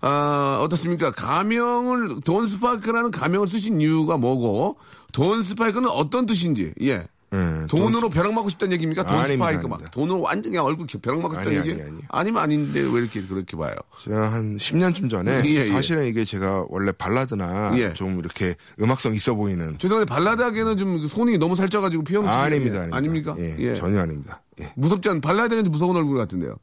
아 0.02 0.60
어떻습니까? 0.62 1.12
가명을 1.12 2.22
돈 2.26 2.48
스파이크라는 2.48 3.12
가명을 3.12 3.48
쓰신 3.48 3.80
이유가 3.82 4.18
뭐고 4.18 4.78
돈 5.12 5.44
스파이크는 5.44 5.90
어떤 5.90 6.26
뜻인지 6.26 6.74
예. 6.82 7.08
예, 7.34 7.66
돈으로 7.68 8.10
벼락 8.10 8.34
맞고 8.34 8.50
싶다는 8.50 8.74
얘기입니까? 8.74 9.04
돈 9.04 9.14
아닙니다, 9.18 9.34
스파이크 9.34 9.68
막. 9.68 9.90
돈으로 9.92 10.22
완전히 10.22 10.52
그냥 10.56 10.66
얼굴 10.66 10.86
벼락 10.88 11.22
맞고 11.22 11.34
싶다는 11.36 11.58
얘기? 11.60 11.72
아니, 11.72 11.82
아니. 11.82 12.00
아니면 12.10 12.42
아닌데 12.44 12.80
왜 12.82 13.02
이렇게 13.02 13.22
그렇게 13.22 13.58
봐요? 13.58 13.74
제가 14.04 14.32
한 14.34 14.58
10년쯤 14.58 15.10
전에 15.10 15.42
예, 15.46 15.50
예. 15.50 15.66
사실은 15.68 16.06
이게 16.06 16.24
제가 16.24 16.66
원래 16.70 16.92
발라드나 16.92 17.78
예. 17.78 17.94
좀 17.94 18.20
이렇게 18.20 18.56
음악성 18.80 19.16
있어 19.16 19.34
보이는 19.34 19.78
죄송한데 19.80 20.12
발라드하기에는 20.14 20.78
좀 20.78 21.08
손이 21.08 21.38
너무 21.40 21.56
살쪄가지고 21.56 22.04
피아노 22.04 22.28
치기 22.28 22.36
아닙니다, 22.38 22.76
아닙니다. 22.82 22.98
아닙니까? 22.98 23.36
예, 23.40 23.56
예. 23.60 23.74
전혀 23.74 24.00
아닙니다. 24.02 24.42
예. 24.62 24.72
무섭지 24.76 25.10
않 25.10 25.20
발라드는 25.20 25.64
무서운 25.72 25.96
얼굴 25.98 26.18
같은데요. 26.18 26.56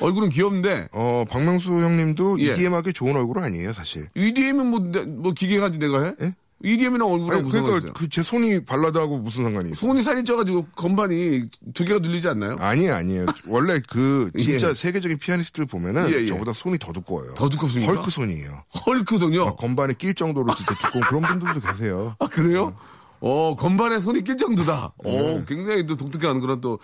얼굴은 0.00 0.28
귀여운데 0.28 0.88
어, 0.92 1.24
박명수 1.28 1.70
형님도 1.70 2.38
예. 2.40 2.52
EDM하기 2.52 2.92
좋은 2.92 3.16
얼굴 3.16 3.38
아니에요, 3.38 3.72
사실. 3.72 4.06
EDM은 4.14 4.66
뭐, 4.68 4.78
내- 4.80 5.04
뭐 5.04 5.32
기계 5.32 5.58
가지 5.58 5.78
내가 5.80 6.04
해? 6.04 6.14
예? 6.64 6.70
EDM이랑 6.70 7.08
얼굴이랑 7.10 7.36
아니, 7.38 7.44
무슨 7.44 7.62
그러니까? 7.64 7.92
그 7.92 8.08
제 8.08 8.22
손이 8.22 8.64
발라드하고 8.64 9.18
무슨 9.18 9.44
상관이 9.44 9.70
있어요? 9.70 9.88
손이 9.88 10.02
살이 10.02 10.24
쪄가지고 10.24 10.66
건반이 10.76 11.44
두 11.74 11.84
개가 11.84 12.00
늘리지 12.00 12.28
않나요? 12.28 12.56
아니에요, 12.58 12.94
아니에요. 12.94 13.26
원래 13.46 13.80
그 13.88 14.30
진짜 14.38 14.70
예. 14.70 14.74
세계적인 14.74 15.18
피아니스트를 15.18 15.66
보면은 15.66 16.08
예, 16.10 16.16
예. 16.22 16.26
저보다 16.26 16.52
손이 16.52 16.78
더 16.78 16.92
두꺼워요. 16.92 17.34
더 17.34 17.48
두껍습니까? 17.48 17.92
헐크 17.92 18.10
손이에요. 18.10 18.64
헐크 18.86 19.18
손이요? 19.18 19.44
막 19.46 19.56
건반에 19.56 19.94
낄 19.98 20.14
정도로 20.14 20.54
진짜 20.54 20.74
두꺼운 20.74 21.04
그런 21.04 21.22
분들도 21.22 21.60
계세요. 21.60 22.16
아, 22.18 22.26
그래요? 22.26 22.74
어, 23.20 23.54
건반에 23.54 23.98
손이 24.00 24.24
낄 24.24 24.36
정도다. 24.38 24.94
어, 25.04 25.44
굉장히 25.46 25.84
또 25.86 25.94
독특한 25.96 26.40
그런 26.40 26.60
또, 26.62 26.78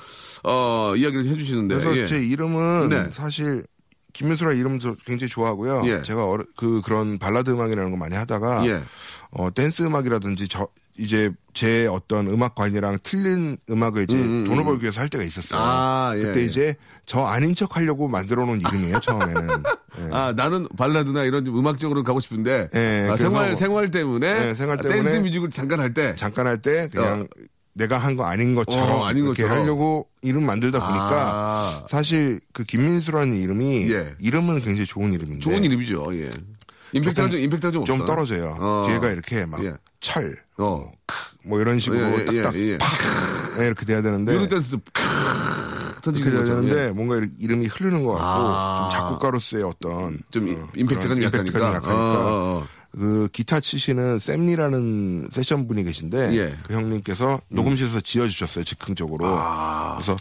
어, 0.45 0.93
이야기를 0.97 1.25
해주시는데. 1.27 1.75
그래서 1.75 1.97
예. 1.97 2.07
제 2.07 2.19
이름은 2.19 2.89
네. 2.91 3.09
사실 3.11 3.65
김민수라 4.13 4.53
이름 4.53 4.79
저 4.79 4.95
굉장히 5.07 5.29
좋아하고요. 5.31 5.83
예. 5.87 6.03
제가 6.03 6.25
어려- 6.27 6.45
그 6.57 6.81
그런 6.83 7.19
발라드 7.19 7.51
음악이라는 7.51 7.91
거 7.91 7.97
많이 7.97 8.15
하다가 8.17 8.67
예. 8.67 8.83
어 9.39 9.51
댄스 9.53 9.83
음악이라든지 9.83 10.49
저 10.49 10.69
이제 10.99 11.31
제 11.53 11.87
어떤 11.87 12.27
음악관이랑 12.27 12.99
틀린 13.03 13.59
음악을 13.71 14.05
이제 14.05 14.17
돈을 14.17 14.65
벌기 14.65 14.83
위해서 14.85 15.01
할 15.03 15.09
때가 15.11 15.25
있었어요. 15.25 15.61
아, 15.63 16.15
예, 16.17 16.23
그때 16.23 16.41
예. 16.41 16.45
이제 16.45 16.75
저 17.05 17.21
아닌 17.25 17.55
척 17.55 17.77
하려고 17.77 18.09
만들어 18.09 18.47
놓은 18.47 18.61
이름이에요, 18.63 19.01
처음에는. 19.01 19.49
예. 20.01 20.09
아, 20.11 20.33
나는 20.35 20.67
발라드나 20.77 21.25
이런 21.25 21.45
좀 21.45 21.59
음악적으로 21.59 22.03
가고 22.03 22.19
싶은데. 22.21 22.71
예, 22.75 23.09
아, 23.11 23.17
생활, 23.17 23.47
뭐- 23.49 23.55
생활 23.55 23.91
때문에. 23.91 24.49
예, 24.49 24.55
생활 24.55 24.79
아, 24.79 24.81
때문에 24.81 25.03
댄스 25.03 25.21
뮤직을 25.21 25.51
잠깐 25.51 25.81
할 25.81 25.93
때. 25.93 26.15
잠깐 26.17 26.47
할 26.47 26.63
때 26.63 26.89
그냥 26.91 27.29
내가 27.75 27.99
한 27.99 28.17
거 28.17 28.25
아닌 28.25 28.55
것처럼 28.55 28.91
어, 29.01 29.05
아닌 29.05 29.25
이렇게 29.25 29.43
것처럼. 29.43 29.65
하려고 29.65 30.09
이름 30.23 30.47
만들다 30.47 30.79
보니까 30.87 31.11
아. 31.13 31.85
사실 31.91 32.41
그 32.55 32.65
김민수라는 32.65 33.37
이름이 33.37 33.93
예. 33.93 34.15
이름은 34.19 34.63
굉장히 34.63 34.87
좋은 34.87 35.13
이름인데 35.13 35.41
좋은 35.41 35.63
이름이죠, 35.63 36.07
예. 36.15 36.31
임팩트가 36.93 37.29
좀, 37.29 37.41
임팩트가 37.41 37.73
좀. 37.73 37.85
좀 37.85 38.05
떨어져요. 38.05 38.57
어. 38.61 38.85
뒤에가 38.87 39.11
이렇게 39.11 39.47
막 39.47 39.65
예. 39.65 39.75
철, 40.01 40.37
어. 40.59 40.91
뭐 41.45 41.61
이런 41.61 41.79
식으로 41.79 42.01
예, 42.01 42.19
예, 42.21 42.25
딱딱 42.25 42.55
예, 42.57 42.61
예. 42.61 42.79
팍 42.79 42.91
예, 43.61 43.67
이렇게 43.67 43.85
돼야 43.87 44.03
되는데 44.03 44.35
유로 44.35 44.49
댄스 44.49 44.77
터지는 46.03 46.31
그렇게 46.31 46.31
돼야 46.31 46.41
거죠. 46.41 46.57
되는데 46.57 46.89
예. 46.89 46.91
뭔가 46.91 47.21
이름이 47.39 47.67
흐르는 47.67 48.05
것 48.05 48.13
같고 48.13 48.25
아. 48.25 48.89
좀 48.91 48.99
작곡가로서의 48.99 49.63
어떤 49.65 50.19
좀 50.31 50.55
어, 50.55 50.69
임팩트가 50.77 51.23
약하니까. 51.23 51.61
약하니까 51.61 51.95
어, 51.95 51.97
어, 51.97 52.59
어. 52.63 52.67
그 52.93 53.29
기타 53.33 53.61
치시는 53.61 54.19
샘리라는 54.19 55.29
세션 55.31 55.69
분이 55.69 55.85
계신데 55.85 56.35
예. 56.35 56.43
음. 56.47 56.59
그 56.67 56.75
형님께서 56.75 57.41
녹음실에서 57.49 58.01
지어주셨어요 58.01 58.65
즉흥적으로 58.65 59.27
아. 59.27 59.95
그래서 59.97 60.17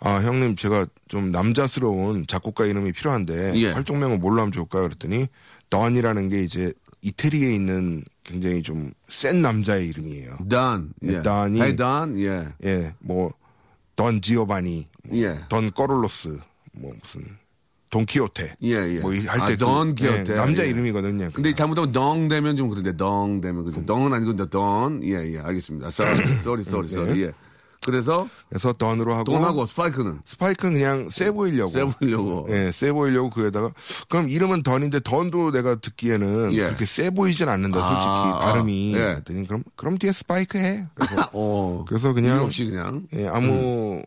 아 0.00 0.16
형님 0.16 0.56
제가 0.56 0.86
좀 1.08 1.30
남자스러운 1.32 2.26
작곡가 2.26 2.66
이름이 2.66 2.92
필요한데 2.92 3.54
예. 3.56 3.72
활동명은 3.72 4.20
뭘로 4.20 4.40
하면 4.42 4.52
좋을까요 4.52 4.82
그랬더니 4.84 5.28
던이라는 5.70 6.28
게 6.28 6.42
이제 6.42 6.72
이태리에 7.02 7.54
있는 7.54 8.02
굉장히 8.24 8.62
좀 8.62 8.92
센 9.08 9.40
남자의 9.40 9.88
이름이에요 9.88 10.36
단. 10.50 10.92
예, 11.04 11.08
예. 11.14 11.22
단이- 11.22 11.56
Hey, 11.60 11.76
단. 11.76 12.18
예. 12.20 12.48
예, 12.64 12.94
뭐, 12.98 13.32
던 13.94 14.20
지오바니, 14.20 14.88
뭐 15.08 15.16
예. 15.18 15.38
던 15.48 15.70
꺼롤로스, 15.72 16.38
뭐 16.72 16.92
무슨, 17.00 17.22
돈키호테. 17.90 18.56
예, 18.64 18.70
예. 18.96 19.00
뭐, 19.00 19.14
할 19.14 19.40
아, 19.40 19.46
때. 19.46 19.52
그, 19.52 19.58
돈 19.58 19.94
키호테. 19.94 20.32
예, 20.32 20.36
남자 20.36 20.64
예. 20.64 20.68
이름이거든요. 20.70 21.30
근데 21.32 21.54
잘못하면 21.54 21.92
덩 21.92 22.26
되면 22.28 22.56
좀 22.56 22.68
그런데 22.68 22.96
덩 22.96 23.40
되면 23.40 23.64
그죠. 23.64 23.86
덩은 23.86 24.12
아니고 24.12 24.36
덩. 24.50 25.00
예, 25.04 25.34
예. 25.34 25.38
알겠습니다. 25.38 25.88
sorry, 25.88 26.18
sorry, 26.32 26.62
sorry, 26.62 26.88
sorry. 26.88 27.22
예. 27.22 27.32
그래서 27.86 28.28
그래서 28.48 28.72
던으로 28.72 29.14
하고. 29.14 29.24
돈하고 29.24 29.64
스파이크는 29.64 30.20
스파이크는 30.24 30.74
그냥 30.74 31.08
세 31.08 31.30
보이려고. 31.30 31.70
세 31.70 31.84
보이려고. 31.84 32.46
예, 32.50 32.72
세 32.72 32.92
보이려고 32.92 33.30
그에다가. 33.30 33.70
그럼 34.08 34.28
이름은 34.28 34.64
던인데 34.64 35.00
던도 35.04 35.52
내가 35.52 35.76
듣기에는 35.76 36.52
예. 36.52 36.64
그렇게 36.64 36.84
세 36.84 37.10
보이진 37.10 37.48
않는다, 37.48 37.78
솔직히. 37.80 38.04
아, 38.04 38.38
발음이. 38.42 38.94
아, 38.94 38.98
예. 38.98 39.04
그랬더니 39.04 39.46
그럼, 39.46 39.62
그럼 39.76 39.98
뒤에 39.98 40.12
스파이크 40.12 40.58
해. 40.58 40.84
그래서, 40.94 41.30
어. 41.32 41.84
그래서 41.86 42.12
그냥. 42.12 42.42
없이 42.42 42.66
그냥. 42.66 43.06
예, 43.14 43.28
아무, 43.28 44.02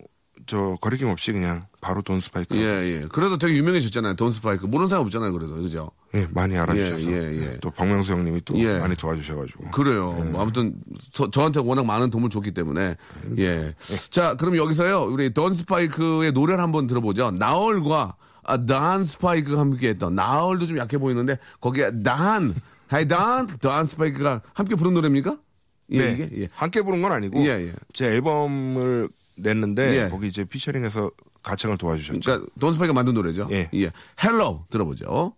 저, 0.49 0.79
거리낌 0.81 1.09
없이 1.09 1.31
그냥 1.31 1.67
바로 1.79 2.01
돈 2.01 2.19
스파이크. 2.19 2.57
예, 2.57 2.61
예. 2.61 3.05
그래도 3.11 3.37
되게 3.37 3.55
유명해졌잖아요. 3.57 4.15
돈 4.15 4.31
스파이크. 4.31 4.65
모르는 4.65 4.87
사람 4.87 5.05
없잖아요. 5.05 5.31
그래도. 5.31 5.55
그죠? 5.57 5.91
예, 6.15 6.25
많이 6.31 6.57
알아주셔서. 6.57 7.11
예, 7.11 7.15
예, 7.17 7.51
예. 7.51 7.57
또 7.61 7.69
박명수 7.69 8.13
형님이 8.13 8.41
또 8.43 8.57
예. 8.57 8.79
많이 8.79 8.95
도와주셔가지고. 8.95 9.69
그래요. 9.69 10.17
네. 10.17 10.31
뭐 10.31 10.41
아무튼 10.41 10.73
저, 11.11 11.29
저한테 11.29 11.59
워낙 11.59 11.85
많은 11.85 12.09
도움을 12.09 12.31
줬기 12.31 12.51
때문에 12.51 12.95
예. 13.37 13.75
자, 14.09 14.35
그럼 14.37 14.57
여기서요. 14.57 15.03
우리 15.03 15.31
돈 15.35 15.53
스파이크의 15.53 16.31
노래를 16.31 16.63
한번 16.63 16.87
들어보죠. 16.87 17.29
나얼과 17.29 18.15
아, 18.43 18.65
돈 18.65 19.05
스파이크가 19.05 19.59
함께 19.59 19.89
했던 19.89 20.15
나얼도 20.15 20.65
좀 20.65 20.79
약해 20.79 20.97
보이는데 20.97 21.37
거기에 21.61 22.01
돈, 22.03 22.55
하이 22.87 23.07
돈, 23.07 23.45
돈 23.61 23.85
스파이크가 23.85 24.41
함께 24.55 24.73
부른 24.73 24.95
노래입니까? 24.95 25.37
예, 25.91 25.97
네. 25.99 26.13
이게 26.13 26.41
예. 26.41 26.49
함께 26.53 26.81
부른 26.81 27.03
건 27.03 27.11
아니고 27.11 27.39
예, 27.41 27.49
예. 27.49 27.73
제 27.93 28.07
앨범을 28.15 29.09
냈는데 29.41 30.05
예. 30.05 30.09
거기 30.09 30.27
이제 30.27 30.43
피처링해서 30.45 31.11
가창을 31.43 31.77
도와주셨죠. 31.77 32.19
그러니까 32.19 32.47
돈 32.59 32.73
스파이크가 32.73 32.93
만든 32.93 33.13
노래죠. 33.13 33.47
예. 33.51 33.69
헬로 34.23 34.65
들어보죠. 34.69 35.33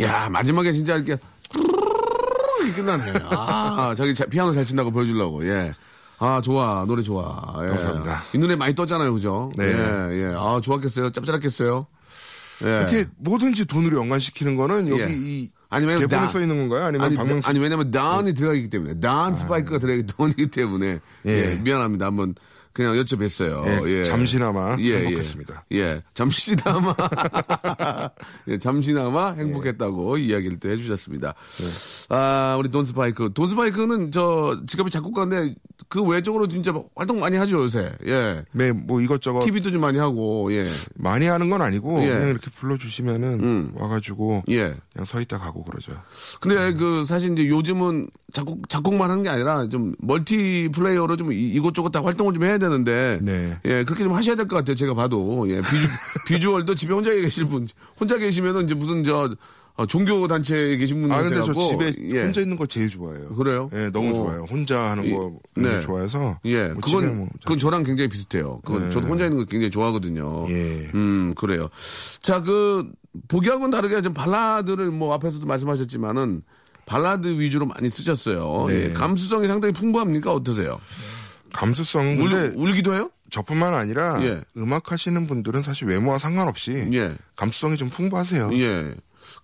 야 0.00 0.28
마지막에 0.30 0.72
진짜 0.72 0.96
이렇게 0.96 1.16
끝나네. 2.74 3.12
아, 3.30 3.94
자기 3.96 4.14
자- 4.14 4.26
피아노 4.26 4.52
잘 4.52 4.64
친다고 4.64 4.90
보여주려고. 4.90 5.46
예. 5.46 5.72
아 6.18 6.40
좋아 6.42 6.84
노래 6.86 7.02
좋아. 7.02 7.58
예. 7.64 7.68
감사합니다. 7.68 8.22
이 8.34 8.38
눈에 8.38 8.54
많이 8.56 8.74
떴잖아요, 8.74 9.12
그죠? 9.14 9.50
네. 9.56 9.64
예, 9.66 10.22
예. 10.30 10.34
아 10.36 10.60
좋았겠어요. 10.62 11.10
짭짤했겠어요. 11.10 11.86
예. 12.64 12.66
이렇게 12.66 13.06
뭐든지 13.16 13.64
돈으로 13.66 13.96
연관시키는 13.98 14.56
거는 14.56 14.88
여기 14.88 15.00
예. 15.02 15.06
이 15.10 15.50
아니면 15.70 16.06
다- 16.08 16.26
써 16.28 16.40
있는 16.40 16.58
건가요? 16.58 16.84
아니면 16.86 17.06
아니, 17.06 17.16
박명수 17.16 17.48
아니 17.48 17.58
왜냐면 17.58 17.90
다운이 17.90 18.34
들어가기 18.34 18.68
때문에 18.68 19.00
다운 19.00 19.34
스파이크가 19.34 19.78
들어가기 19.78 20.06
때문이기 20.12 20.46
때문에 20.48 20.98
예. 21.26 21.30
예. 21.30 21.54
미안합니다 21.62 22.06
한번 22.06 22.34
그냥 22.72 22.94
여쭤뵀어요. 22.94 23.66
예, 23.66 23.98
예. 23.98 24.04
잠시나마 24.04 24.76
행복했습니다. 24.76 25.64
예, 25.72 25.76
예. 25.78 26.00
잠시나마 26.14 26.94
예, 28.48 28.58
잠시나마 28.58 29.32
행복했다고 29.32 30.18
이야기를 30.18 30.60
또 30.60 30.70
해주셨습니다. 30.70 31.34
아 32.10 32.56
우리 32.58 32.68
돈 32.68 32.84
스파이크 32.84 33.32
돈 33.34 33.48
스파이크는 33.48 34.12
저 34.12 34.60
직업이 34.66 34.90
작곡가인데 34.90 35.54
그 35.88 36.02
외적으로 36.02 36.46
진짜 36.46 36.72
활동 36.94 37.18
많이 37.18 37.36
하죠 37.36 37.62
요새. 37.62 37.92
예. 38.06 38.44
네, 38.52 38.70
뭐 38.72 39.00
이것저것 39.00 39.40
TV도 39.40 39.72
좀 39.72 39.80
많이 39.80 39.98
하고 39.98 40.52
예. 40.52 40.68
많이 40.94 41.26
하는 41.26 41.50
건 41.50 41.62
아니고 41.62 42.02
예. 42.02 42.08
그냥 42.10 42.28
이렇게 42.28 42.50
불러주시면은 42.50 43.72
와가지고 43.74 44.44
예. 44.50 44.76
그냥 44.92 45.04
서 45.06 45.20
있다 45.20 45.38
가고 45.38 45.64
그러죠. 45.64 45.92
근데 46.40 46.72
그 46.74 47.04
사실 47.04 47.32
이제 47.32 47.48
요즘은 47.48 48.10
작곡 48.32 48.68
작곡만 48.68 49.10
하는 49.10 49.22
게 49.22 49.28
아니라 49.28 49.68
좀 49.68 49.94
멀티 49.98 50.68
플레이어로 50.72 51.16
좀 51.16 51.32
이- 51.32 51.50
이곳저곳 51.52 51.90
다 51.90 52.02
활동을 52.04 52.34
좀 52.34 52.44
해야 52.44 52.58
되는데 52.58 53.18
네. 53.22 53.58
예 53.64 53.84
그렇게 53.84 54.04
좀 54.04 54.12
하셔야 54.14 54.36
될 54.36 54.46
것 54.48 54.56
같아요 54.56 54.74
제가 54.76 54.94
봐도 54.94 55.48
예 55.48 55.60
비주, 55.62 55.86
비주 56.26 56.54
얼도 56.54 56.74
집에 56.74 56.94
혼자 56.94 57.12
계실 57.12 57.44
분 57.46 57.66
혼자 57.98 58.16
계시면은 58.18 58.64
이제 58.64 58.74
무슨 58.74 59.04
저 59.04 59.30
어, 59.76 59.86
종교 59.86 60.26
단체에 60.28 60.76
계신 60.76 61.00
분들 61.00 61.16
아 61.16 61.22
근데 61.22 61.36
저 61.36 61.54
집에 61.54 61.94
예. 62.14 62.22
혼자 62.24 62.40
있는 62.42 62.58
거 62.58 62.66
제일 62.66 62.90
좋아해요. 62.90 63.28
그래요? 63.34 63.70
예, 63.72 63.88
너무 63.90 64.10
어. 64.10 64.12
좋아요. 64.14 64.46
혼자 64.50 64.90
하는 64.90 65.06
이- 65.06 65.10
거 65.12 65.32
네. 65.56 65.62
네. 65.76 65.80
좋아해서. 65.80 66.38
예, 66.44 66.68
뭐 66.68 66.80
그건 66.82 67.16
뭐 67.18 67.28
그건 67.44 67.56
저랑 67.58 67.82
굉장히 67.84 68.08
비슷해요. 68.10 68.60
그건 68.64 68.90
저도 68.90 69.06
혼자 69.06 69.24
있는 69.24 69.38
거 69.38 69.44
굉장히 69.44 69.70
좋아하거든요. 69.70 70.44
예. 70.50 70.90
음, 70.94 71.34
그래요. 71.34 71.70
자, 72.20 72.42
그 72.42 72.90
보기하고는 73.28 73.70
다르게 73.70 74.02
좀 74.02 74.12
발라드를 74.12 74.90
뭐 74.90 75.14
앞에서도 75.14 75.46
말씀하셨지만은 75.46 76.42
발라드 76.90 77.38
위주로 77.38 77.66
많이 77.66 77.88
쓰셨어요. 77.88 78.66
네. 78.66 78.86
예, 78.86 78.92
감수성이 78.92 79.46
상당히 79.46 79.72
풍부합니까? 79.72 80.32
어떠세요? 80.32 80.80
감수성은 81.52 82.20
울, 82.20 82.30
근데 82.30 82.54
울 82.56 82.72
기도 82.72 82.94
해요? 82.94 83.10
저뿐만 83.30 83.74
아니라 83.74 84.20
예. 84.24 84.40
음악 84.56 84.90
하시는 84.90 85.24
분들은 85.28 85.62
사실 85.62 85.86
외모와 85.86 86.18
상관없이 86.18 86.88
예. 86.92 87.14
감수성이 87.36 87.76
좀 87.76 87.90
풍부하세요. 87.90 88.50
예. 88.58 88.94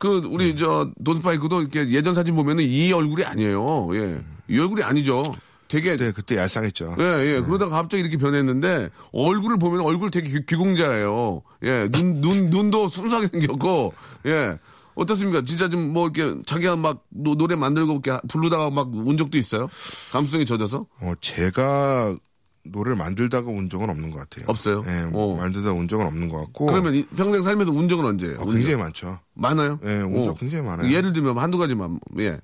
그 0.01 0.23
우리 0.29 0.57
저 0.57 0.91
도스파이크도 1.05 1.61
이렇게 1.61 1.89
예전 1.91 2.15
사진 2.15 2.35
보면은 2.35 2.65
이 2.65 2.93
얼굴이 2.93 3.25
아니에요. 3.25 3.95
예. 3.95 4.21
이 4.49 4.59
얼굴이 4.59 4.83
아니죠. 4.83 5.23
되게 5.69 5.93
그때 5.93 6.13
그때 6.13 6.37
얄쌍했죠. 6.37 6.97
예, 6.99 7.05
예. 7.27 7.41
그러다가 7.41 7.77
갑자기 7.77 8.01
이렇게 8.01 8.17
변했는데 8.17 8.91
얼굴을 9.13 9.59
보면 9.59 9.83
얼굴 9.83 10.11
되게 10.11 10.29
귀, 10.29 10.45
귀공자예요. 10.47 11.43
예. 11.63 11.89
눈, 11.91 12.21
눈, 12.21 12.51
눈도 12.51 12.89
순수하게 12.91 13.29
생겼고, 13.29 13.95
예. 14.27 14.59
어떻습니까? 14.97 15.43
진짜 15.45 15.69
좀 15.69 15.93
뭐 15.93 16.09
이렇게 16.09 16.41
자기가 16.45 16.77
막 16.77 17.03
노, 17.11 17.35
노래 17.37 17.55
만들고 17.55 17.93
이렇게 18.05 18.19
부르다가 18.29 18.71
막 18.71 18.89
운 18.93 19.17
적도 19.17 19.39
있어요? 19.39 19.69
감수성이 20.13 20.45
젖어서? 20.47 20.87
어, 21.01 21.13
제가 21.21 22.17
노래를 22.65 22.97
만들다가 22.97 23.49
운 23.49 23.69
적은 23.71 23.89
없는 23.91 24.11
것 24.11 24.19
같아요. 24.19 24.47
없어요? 24.49 24.83
예, 24.89 25.09
어. 25.13 25.37
만들다가 25.37 25.73
운 25.79 25.87
적은 25.87 26.05
없는 26.07 26.29
것 26.29 26.39
같고. 26.39 26.67
그러면 26.67 26.95
이- 26.97 27.05
평생 27.17 27.43
살면서 27.43 27.71
운 27.71 27.89
적은 27.89 28.05
언제예요? 28.05 28.39
어, 28.39 28.43
운 28.45 28.55
굉장히 28.55 28.73
적? 28.73 28.79
많죠. 28.79 29.19
많아요? 29.35 29.79
예, 29.85 30.01
운적 30.01 30.31
어. 30.31 30.35
굉장히 30.35 30.65
많아요. 30.67 30.91
예를 30.93 31.13
들면 31.13 31.39
한두 31.39 31.59
가지만, 31.59 32.01
예. 32.19 32.41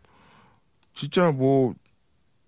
진짜 0.94 1.32
뭐 1.32 1.74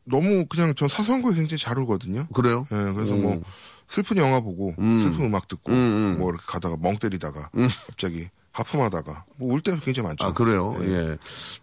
너무 0.05 0.45
그냥 0.47 0.75
저 0.77 0.87
사소한 0.87 1.23
거에 1.23 1.35
굉장히 1.35 1.59
잘 1.59 1.79
울거든요. 1.79 2.29
그래요? 2.35 2.67
예, 2.71 2.93
그래서 2.93 3.15
음. 3.15 3.23
뭐 3.23 3.43
슬픈 3.89 4.19
영화 4.19 4.41
보고 4.41 4.75
슬픈 4.79 5.25
음악 5.27 5.49
듣고 5.49 5.73
뭐 5.73 6.31
이렇게 6.31 6.45
가다가 6.47 6.77
멍 6.79 6.97
때리다가 6.99 7.51
갑자기 7.87 8.29
하품하다가 8.55 9.25
뭐 9.37 9.53
울 9.55 9.61
때도 9.61 9.81
굉장히 9.81 10.09
많죠. 10.09 10.27
아, 10.27 10.33
그래요? 10.33 10.77
예. 10.83 11.19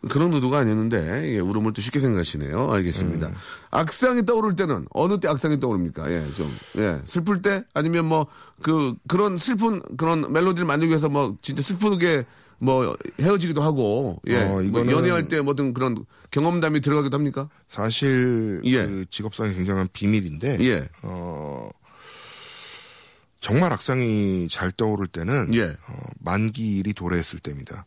그런 0.10 0.34
의도가 0.34 0.60
아니었는데, 0.60 1.34
예, 1.36 1.40
울음을 1.40 1.72
또 1.74 1.82
쉽게 1.82 2.00
생각하시네요. 2.00 2.70
알겠습니다. 2.72 3.28
음. 3.30 3.34
악상이 3.72 4.26
떠오를 4.26 4.56
때는, 4.58 4.86
어느 4.92 5.20
때 5.20 5.28
악상이 5.30 5.60
떠오릅니까? 5.60 6.12
예, 6.12 6.22
좀, 6.36 6.48
예. 6.78 7.00
슬플 7.06 7.42
때? 7.42 7.64
아니면 7.74 8.06
뭐, 8.06 8.28
그, 8.62 8.94
그런 9.08 9.38
슬픈, 9.38 9.82
그런 9.98 10.32
멜로디를 10.32 10.66
만들기 10.66 10.90
위해서 10.92 11.08
뭐, 11.10 11.36
진짜 11.42 11.62
슬프게 11.62 12.26
뭐, 12.60 12.96
헤어지기도 13.20 13.62
하고, 13.64 14.22
예. 14.28 14.44
어, 14.44 14.48
뭐 14.50 14.62
이거는- 14.62 14.92
연애할 14.92 15.28
때 15.30 15.40
뭐든 15.42 15.74
그런 15.74 16.06
경험담이 16.30 16.82
들어가기도 16.82 17.16
합니까? 17.18 17.50
사실 17.68 18.62
예. 18.66 18.86
그 18.86 19.06
직업상의 19.10 19.56
굉장한 19.56 19.88
비밀인데 19.94 20.58
예. 20.62 20.88
어, 21.04 21.70
정말 23.42 23.74
악상이 23.74 24.48
잘 24.50 24.72
떠오를 24.72 25.08
때는 25.08 25.54
예. 25.56 25.64
어, 25.64 25.94
만기일이 26.20 26.94
도래했을 26.94 27.40
때입니다. 27.40 27.86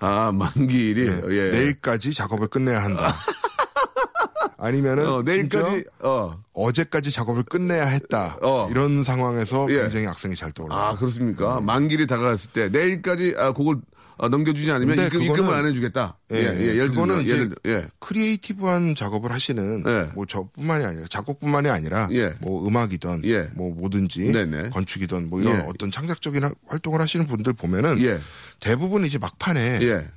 아, 0.00 0.32
만기일이, 0.32 1.06
예. 1.06 1.22
예. 1.30 1.50
내일까지 1.50 2.14
작업을 2.14 2.48
끝내야 2.48 2.82
한다. 2.82 3.14
아니면은 4.58 5.06
어, 5.06 5.22
내일까지, 5.22 5.84
어. 6.00 6.42
어제까지 6.54 7.10
작업을 7.10 7.42
끝내야 7.42 7.84
했다. 7.84 8.38
어. 8.42 8.66
이런 8.70 9.04
상황에서 9.04 9.66
예. 9.68 9.82
굉장히 9.82 10.06
악상이 10.06 10.34
잘 10.34 10.52
떠올라요. 10.52 10.80
아, 10.80 10.96
그렇습니까? 10.96 11.60
만기일이 11.60 12.06
다가갔을 12.06 12.52
때, 12.52 12.68
내일까지, 12.70 13.34
아, 13.36 13.52
곡을 13.52 13.76
아, 14.18 14.28
넘겨주지 14.28 14.70
않으면 14.70 14.98
입금, 14.98 15.20
그거는- 15.20 15.24
입금을 15.30 15.54
안 15.54 15.66
해주겠다. 15.66 16.16
예, 16.32 16.36
예, 16.38 16.60
예를 16.76 16.88
그거는 16.88 17.18
들면, 17.18 17.28
예를 17.28 17.48
들, 17.50 17.56
예. 17.66 17.88
creative한 17.98 18.94
작업을 18.94 19.30
하시는 19.30 19.84
예. 19.86 20.10
뭐 20.14 20.24
저뿐만이 20.24 20.84
아니라 20.86 21.06
작곡뿐만이 21.08 21.68
아니라 21.68 22.08
예. 22.12 22.34
뭐 22.40 22.66
음악이든 22.66 23.22
예. 23.26 23.50
뭐 23.54 23.74
뭐든지 23.74 24.32
네네. 24.32 24.70
건축이든 24.70 25.28
뭐 25.28 25.40
이런 25.42 25.56
예. 25.60 25.64
어떤 25.68 25.90
창작적인 25.90 26.44
하- 26.44 26.52
활동을 26.66 27.00
하시는 27.00 27.26
분들 27.26 27.52
보면은 27.52 28.02
예. 28.02 28.18
대부분 28.58 29.04
이제 29.04 29.18
막판에 29.18 29.80
예. 29.82 30.08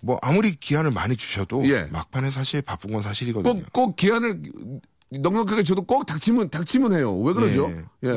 뭐 0.00 0.18
아무리 0.22 0.54
기한을 0.54 0.90
많이 0.90 1.16
주셔도 1.16 1.68
예. 1.68 1.84
막판에 1.92 2.30
사실 2.30 2.62
바쁜 2.62 2.92
건 2.92 3.02
사실이거든요. 3.02 3.52
꼭, 3.62 3.72
꼭 3.72 3.96
기한을 3.96 4.40
넉넉하게 5.10 5.62
줘도 5.62 5.82
꼭 5.82 6.04
닥치면, 6.06 6.50
닥치면 6.50 6.92
해요. 6.94 7.16
왜 7.20 7.32
그러죠? 7.34 7.70
예. 8.04 8.08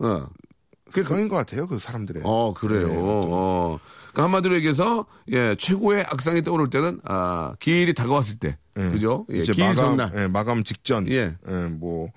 어. 0.00 0.28
습관인 1.02 1.28
것 1.28 1.36
같아요, 1.36 1.66
그 1.66 1.78
사람들의. 1.78 2.22
어, 2.24 2.54
그래요. 2.54 2.86
네, 2.88 2.94
어. 2.96 3.78
그러니까 4.12 4.22
한마디로 4.24 4.54
얘기해서, 4.56 5.06
예, 5.32 5.56
최고의 5.58 6.04
악상이 6.08 6.42
떠오를 6.42 6.70
때는, 6.70 7.00
아, 7.04 7.54
기일이 7.58 7.94
다가왔을 7.94 8.38
때. 8.38 8.56
예. 8.76 8.90
그죠? 8.90 9.24
예, 9.32 9.38
이제 9.38 9.52
기일 9.52 9.68
마감, 9.74 9.96
전날. 9.96 10.12
예, 10.22 10.26
마감 10.28 10.64
직전, 10.64 11.08
예. 11.08 11.34
예, 11.48 11.52
뭐 11.70 12.08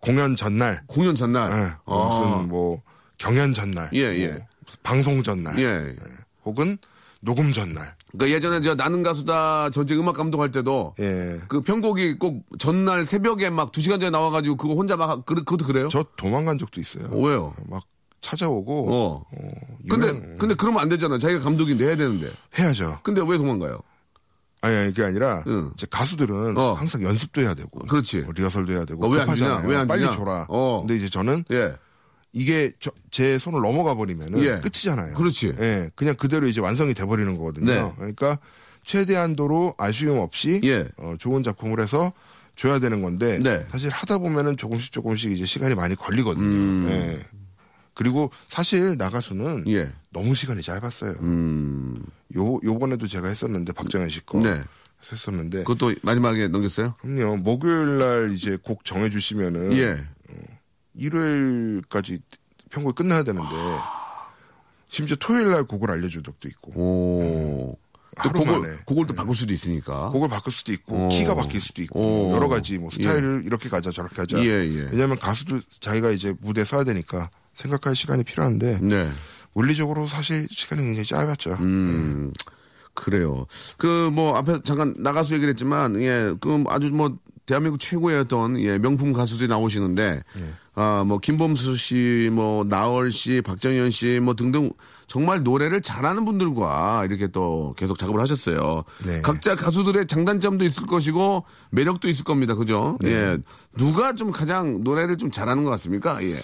공연 0.00 0.36
전날, 0.36 0.82
공연 0.86 1.14
전날. 1.14 1.52
예, 1.52 1.72
뭐 1.86 2.04
아. 2.04 2.08
무슨 2.08 2.48
뭐 2.48 2.82
경연 3.18 3.54
전날, 3.54 3.88
예, 3.94 4.04
뭐 4.06 4.12
예. 4.36 4.46
방송 4.82 5.22
전날, 5.22 5.58
예. 5.58 5.96
혹은 6.44 6.78
녹음 7.20 7.52
전날, 7.52 7.94
그러니까 8.12 8.34
예전에 8.36 8.60
저 8.62 8.74
나는 8.74 9.02
가수다 9.02 9.70
전체 9.70 9.94
음악 9.94 10.16
감독할 10.16 10.50
때도 10.50 10.94
예. 11.00 11.38
그 11.48 11.60
편곡이 11.60 12.18
꼭 12.18 12.42
전날 12.58 13.04
새벽에 13.04 13.50
막두 13.50 13.80
시간 13.82 14.00
전에 14.00 14.08
나와가지고 14.10 14.56
그거 14.56 14.74
혼자 14.74 14.96
막 14.96 15.10
하- 15.10 15.22
그, 15.22 15.34
그것도 15.34 15.66
그래요? 15.66 15.88
저 15.88 16.04
도망간 16.16 16.56
적도 16.58 16.80
있어요. 16.80 17.06
어, 17.10 17.18
왜요? 17.20 17.54
막 17.68 17.82
찾아오고 18.20 18.92
어. 18.92 19.24
어, 19.30 19.50
근데 19.88 20.08
유명- 20.08 20.36
근데 20.38 20.54
그러면 20.54 20.82
안 20.82 20.88
되잖아. 20.88 21.18
자기가 21.18 21.40
감독인데 21.40 21.86
해야 21.86 21.96
되는데. 21.96 22.30
해야죠. 22.58 23.00
근데 23.02 23.22
왜 23.26 23.38
도망가요? 23.38 23.80
아니, 24.60 24.74
아니 24.76 24.88
그게 24.92 25.04
아니라 25.04 25.44
응. 25.46 25.70
이제 25.76 25.86
가수들은 25.88 26.56
어. 26.58 26.72
항상 26.74 27.02
연습도 27.02 27.40
해야 27.42 27.54
되고, 27.54 27.78
그렇지. 27.86 28.18
뭐 28.22 28.32
리허설도 28.34 28.72
해야 28.72 28.84
되고, 28.84 29.06
어, 29.06 29.08
왜안 29.08 29.36
주냐? 29.36 29.58
왜안 29.64 29.86
빨리 29.86 30.02
주냐? 30.02 30.16
줘라. 30.16 30.46
어. 30.48 30.80
근데 30.80 30.96
이제 30.96 31.08
저는 31.08 31.44
예. 31.52 31.76
이게 32.32 32.72
저- 32.80 32.90
제 33.12 33.38
손을 33.38 33.60
넘어가 33.60 33.94
버리면은 33.94 34.42
예. 34.42 34.60
끝이잖아요. 34.60 35.14
그렇지. 35.14 35.54
예, 35.60 35.90
그냥 35.94 36.14
그대로 36.16 36.46
이제 36.48 36.60
완성이 36.60 36.92
돼 36.92 37.04
버리는 37.06 37.36
거거든요. 37.38 37.66
네. 37.72 37.92
그러니까 37.96 38.38
최대한도로 38.84 39.74
아쉬움 39.78 40.18
없이 40.18 40.60
예. 40.64 40.88
어, 40.96 41.14
좋은 41.18 41.42
작품을 41.42 41.80
해서 41.80 42.12
줘야 42.56 42.80
되는 42.80 43.00
건데 43.02 43.38
네. 43.38 43.64
사실 43.70 43.90
하다 43.90 44.18
보면은 44.18 44.56
조금씩 44.56 44.90
조금씩 44.92 45.30
이제 45.32 45.46
시간이 45.46 45.74
많이 45.76 45.94
걸리거든요. 45.94 46.44
음. 46.46 46.88
예. 46.90 47.20
그리고 47.98 48.30
사실 48.46 48.96
나가수는 48.96 49.64
예. 49.66 49.92
너무 50.12 50.32
시간이 50.32 50.62
짧았어요. 50.62 51.14
음. 51.20 52.00
요 52.36 52.60
요번에도 52.62 53.08
제가 53.08 53.26
했었는데 53.26 53.72
박정현 53.72 54.08
씨 54.08 54.20
거 54.24 54.38
네. 54.40 54.62
했었는데 55.10 55.64
그것도 55.64 55.96
마지막에 56.02 56.46
넘겼어요? 56.46 56.94
그럼요 57.00 57.38
목요일 57.38 57.98
날 57.98 58.30
이제 58.32 58.56
곡 58.62 58.84
정해 58.84 59.10
주시면은 59.10 59.72
예. 59.72 60.00
일요일까지 60.94 62.20
편곡이 62.70 62.94
끝나야 62.94 63.24
되는데 63.24 63.48
심지어 64.88 65.16
토요일 65.18 65.50
날 65.50 65.64
곡을 65.64 65.90
알려 65.90 66.06
준 66.08 66.22
적도 66.22 66.46
있고 66.46 66.72
오. 66.80 67.78
또 68.22 68.28
하루 68.30 68.44
곡을. 68.44 68.84
곡을 68.84 69.06
또 69.08 69.14
바꿀 69.14 69.34
수도 69.34 69.52
있으니까. 69.52 70.10
곡을 70.10 70.28
바꿀 70.28 70.52
수도 70.52 70.70
있고 70.72 71.06
어. 71.06 71.08
키가 71.08 71.34
바뀔 71.34 71.60
수도 71.60 71.82
있고 71.82 72.30
어. 72.30 72.34
여러 72.36 72.46
가지 72.46 72.78
뭐 72.78 72.90
스타일을 72.92 73.42
이렇게 73.44 73.68
가자 73.68 73.90
저렇게 73.90 74.14
가자 74.14 74.38
예, 74.38 74.44
예. 74.44 74.88
왜냐하면 74.92 75.18
가수도 75.18 75.58
자기가 75.80 76.10
이제 76.10 76.32
무대 76.40 76.60
에 76.60 76.64
서야 76.64 76.84
되니까 76.84 77.30
생각할 77.58 77.96
시간이 77.96 78.22
필요한데 78.22 78.78
네. 78.82 79.10
물리적으로 79.52 80.06
사실 80.06 80.46
시간이 80.48 80.82
굉장히 80.82 81.04
짧았죠. 81.04 81.58
음, 81.60 82.32
그래요. 82.94 83.46
그, 83.76 84.10
뭐, 84.12 84.36
앞에 84.36 84.60
잠깐 84.62 84.94
나가수 84.96 85.34
얘기를 85.34 85.50
했지만, 85.50 86.00
예, 86.00 86.32
그 86.40 86.62
아주 86.68 86.92
뭐, 86.92 87.16
대한민국 87.46 87.78
최고의 87.78 88.20
어떤, 88.20 88.60
예, 88.60 88.78
명품 88.78 89.12
가수들이 89.12 89.48
나오시는데, 89.48 90.22
예. 90.36 90.54
아, 90.74 91.02
뭐, 91.04 91.18
김범수 91.18 91.76
씨, 91.76 92.30
뭐, 92.32 92.62
나얼 92.64 93.10
씨, 93.10 93.40
박정현 93.40 93.90
씨, 93.90 94.20
뭐, 94.22 94.34
등등, 94.34 94.70
정말 95.08 95.42
노래를 95.42 95.80
잘하는 95.82 96.24
분들과 96.24 97.06
이렇게 97.06 97.26
또 97.26 97.74
계속 97.76 97.98
작업을 97.98 98.20
하셨어요. 98.20 98.84
네. 99.04 99.22
각자 99.22 99.56
가수들의 99.56 100.06
장단점도 100.06 100.64
있을 100.64 100.86
것이고, 100.86 101.44
매력도 101.70 102.08
있을 102.08 102.22
겁니다. 102.22 102.54
그죠? 102.54 102.98
네. 103.00 103.10
예. 103.10 103.38
누가 103.76 104.12
좀 104.12 104.30
가장 104.30 104.84
노래를 104.84 105.16
좀 105.16 105.32
잘하는 105.32 105.64
것 105.64 105.70
같습니까? 105.70 106.22
예. 106.22 106.36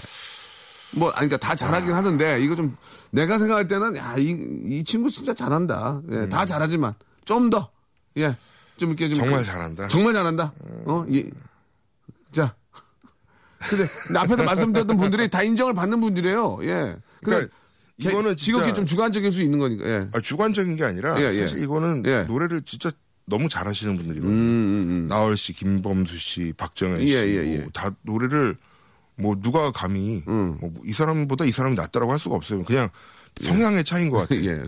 뭐, 0.97 1.09
아니, 1.11 1.29
그러니까 1.29 1.37
다 1.39 1.55
잘하긴 1.55 1.93
하는데, 1.93 2.41
이거 2.43 2.55
좀, 2.55 2.77
내가 3.11 3.39
생각할 3.39 3.67
때는, 3.69 3.97
야, 3.97 4.15
이, 4.19 4.37
이 4.69 4.85
친구 4.85 5.11
진짜 5.11 5.35
잘한다. 5.35 6.03
예, 6.11 6.29
다 6.29 6.47
잘하지만, 6.47 6.95
좀 7.25 7.51
더, 7.51 7.71
예, 8.17 8.37
좀 8.77 8.91
이렇게 8.91 9.09
좀. 9.09 9.19
정말 9.19 9.41
그- 9.41 9.47
잘한다. 9.47 9.89
정말 9.89 10.13
잘한다. 10.13 10.53
어, 10.87 11.05
예. 11.13 11.25
자. 12.33 12.55
근데, 13.69 13.85
근데 14.07 14.19
앞에서 14.19 14.43
말씀드렸던 14.45 14.97
분들이 14.97 15.29
다 15.31 15.43
인정을 15.43 15.75
받는 15.75 16.01
분들이에요. 16.01 16.59
예. 16.63 16.97
그러니까 17.23 17.53
개- 18.01 18.11
이거는 18.11 18.37
진짜 18.37 18.73
좀 18.75 18.85
주관적일 18.85 19.33
수 19.33 19.43
있는 19.43 19.59
거니까, 19.59 19.85
예. 19.89 20.09
아, 20.13 20.21
주관적인 20.21 20.77
게 20.77 20.85
아니라 20.85 21.19
예, 21.21 21.27
예. 21.35 21.43
사실 21.43 21.63
이거는 21.63 22.03
예. 22.07 22.23
노래를 22.23 22.63
진짜 22.63 22.91
너무 23.27 23.49
잘하시는 23.49 23.97
분들이거든요. 23.97 24.31
음, 24.33 24.37
음, 24.39 24.91
음. 24.91 25.09
나얼 25.09 25.37
씨, 25.39 25.55
김범수 25.55 26.17
씨, 26.19 26.53
박정현 26.57 27.01
씨, 27.07 27.15
예, 27.15 27.19
예, 27.27 27.53
예. 27.55 27.59
뭐다 27.59 27.95
노래를 28.03 28.57
뭐 29.17 29.37
누가 29.41 29.71
감히 29.71 30.23
음. 30.29 30.59
뭐 30.61 30.73
이 30.85 30.93
사람보다 30.93 31.45
이 31.45 31.53
사람이 31.53 31.77
낫다라고 31.77 32.13
할 32.13 32.19
수가 32.19 32.35
없어요. 32.37 32.65
그냥 32.65 32.89
성향의 33.41 33.85
차이인 33.85 34.11
것 34.11 34.19
같아요. 34.19 34.41
예. 34.51 34.63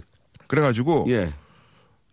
그래가지고 0.46 1.06
예. 1.08 1.32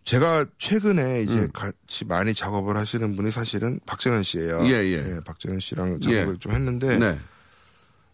제가 0.04 0.44
최근에 0.58 1.22
이제 1.22 1.34
음. 1.34 1.48
같이 1.52 2.04
많이 2.04 2.34
작업을 2.34 2.76
하시는 2.76 3.16
분이 3.16 3.30
사실은 3.30 3.80
박정현 3.86 4.22
씨예요. 4.22 4.66
예, 4.66 4.72
예. 4.72 5.20
박정현 5.24 5.60
씨랑 5.60 6.00
작업을 6.00 6.34
예. 6.34 6.38
좀 6.38 6.52
했는데 6.52 6.98
네. 6.98 7.18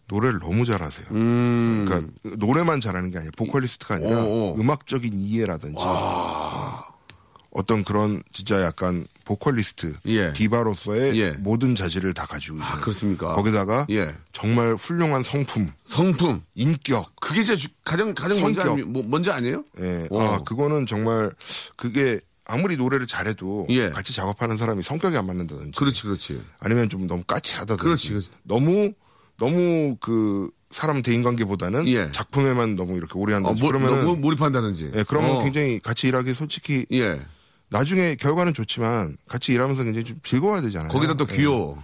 노래를 0.07 0.39
너무 0.39 0.65
잘하세요. 0.65 1.07
음. 1.11 1.85
그러니까 1.87 2.11
노래만 2.37 2.79
잘하는 2.81 3.11
게 3.11 3.17
아니라 3.17 3.31
보컬리스트가 3.37 3.95
아니라 3.95 4.23
오, 4.23 4.51
오. 4.53 4.55
음악적인 4.59 5.19
이해라든지 5.19 5.83
어떤 7.51 7.83
그런 7.83 8.23
진짜 8.31 8.61
약간 8.63 9.05
보컬리스트 9.25 9.93
예. 10.05 10.31
디바로서의 10.33 11.19
예. 11.19 11.31
모든 11.31 11.75
자질을 11.75 12.13
다 12.13 12.25
가지고 12.25 12.55
있는 12.55 12.65
아, 12.65 12.79
그렇습니까? 12.79 13.33
거기다가 13.35 13.85
예. 13.89 14.15
정말 14.31 14.75
훌륭한 14.75 15.21
성품, 15.23 15.71
성품. 15.85 16.41
인격. 16.55 17.13
그게 17.19 17.43
제 17.43 17.55
주- 17.55 17.67
가장 17.83 18.13
가장 18.13 18.39
먼저 18.41 18.63
성격. 18.63 18.73
아니, 18.73 18.83
뭐, 18.83 19.03
먼저 19.05 19.31
아니에요? 19.33 19.63
예. 19.79 20.07
오. 20.09 20.21
아, 20.21 20.43
그거는 20.43 20.85
정말 20.85 21.31
그게 21.75 22.19
아무리 22.45 22.77
노래를 22.77 23.05
잘해도 23.05 23.67
예. 23.69 23.89
같이 23.89 24.13
작업하는 24.13 24.57
사람이 24.57 24.81
성격이 24.83 25.15
안 25.17 25.25
맞는다든지 25.27 25.77
그렇지, 25.77 26.03
그렇지. 26.03 26.41
아니면 26.59 26.89
좀 26.89 27.05
너무 27.07 27.23
까칠하다든지 27.23 27.83
그렇지, 27.83 28.09
그렇지. 28.09 28.29
너무 28.43 28.93
너무 29.37 29.97
그 29.99 30.49
사람 30.69 31.01
대인 31.01 31.21
관계보다는 31.21 31.85
예. 31.89 32.11
작품에만 32.13 32.75
너무 32.77 32.95
이렇게 32.95 33.13
오래 33.19 33.33
어, 33.33 33.37
한다든지 33.37 33.61
뭐, 33.61 33.71
그러면 33.71 34.05
너무 34.05 34.17
몰입한다든지. 34.17 34.91
예, 34.95 35.03
그러면 35.07 35.31
어. 35.31 35.43
굉장히 35.43 35.79
같이 35.79 36.07
일하기 36.07 36.33
솔직히 36.33 36.85
예. 36.93 37.19
나중에 37.75 38.15
결과는 38.15 38.53
좋지만 38.53 39.17
같이 39.27 39.53
일하면서 39.53 39.83
굉장히 39.85 40.03
좀 40.03 40.19
즐거워야 40.23 40.61
되잖아요. 40.61 40.91
거기다 40.91 41.13
또 41.15 41.25
예. 41.31 41.35
귀여워. 41.35 41.81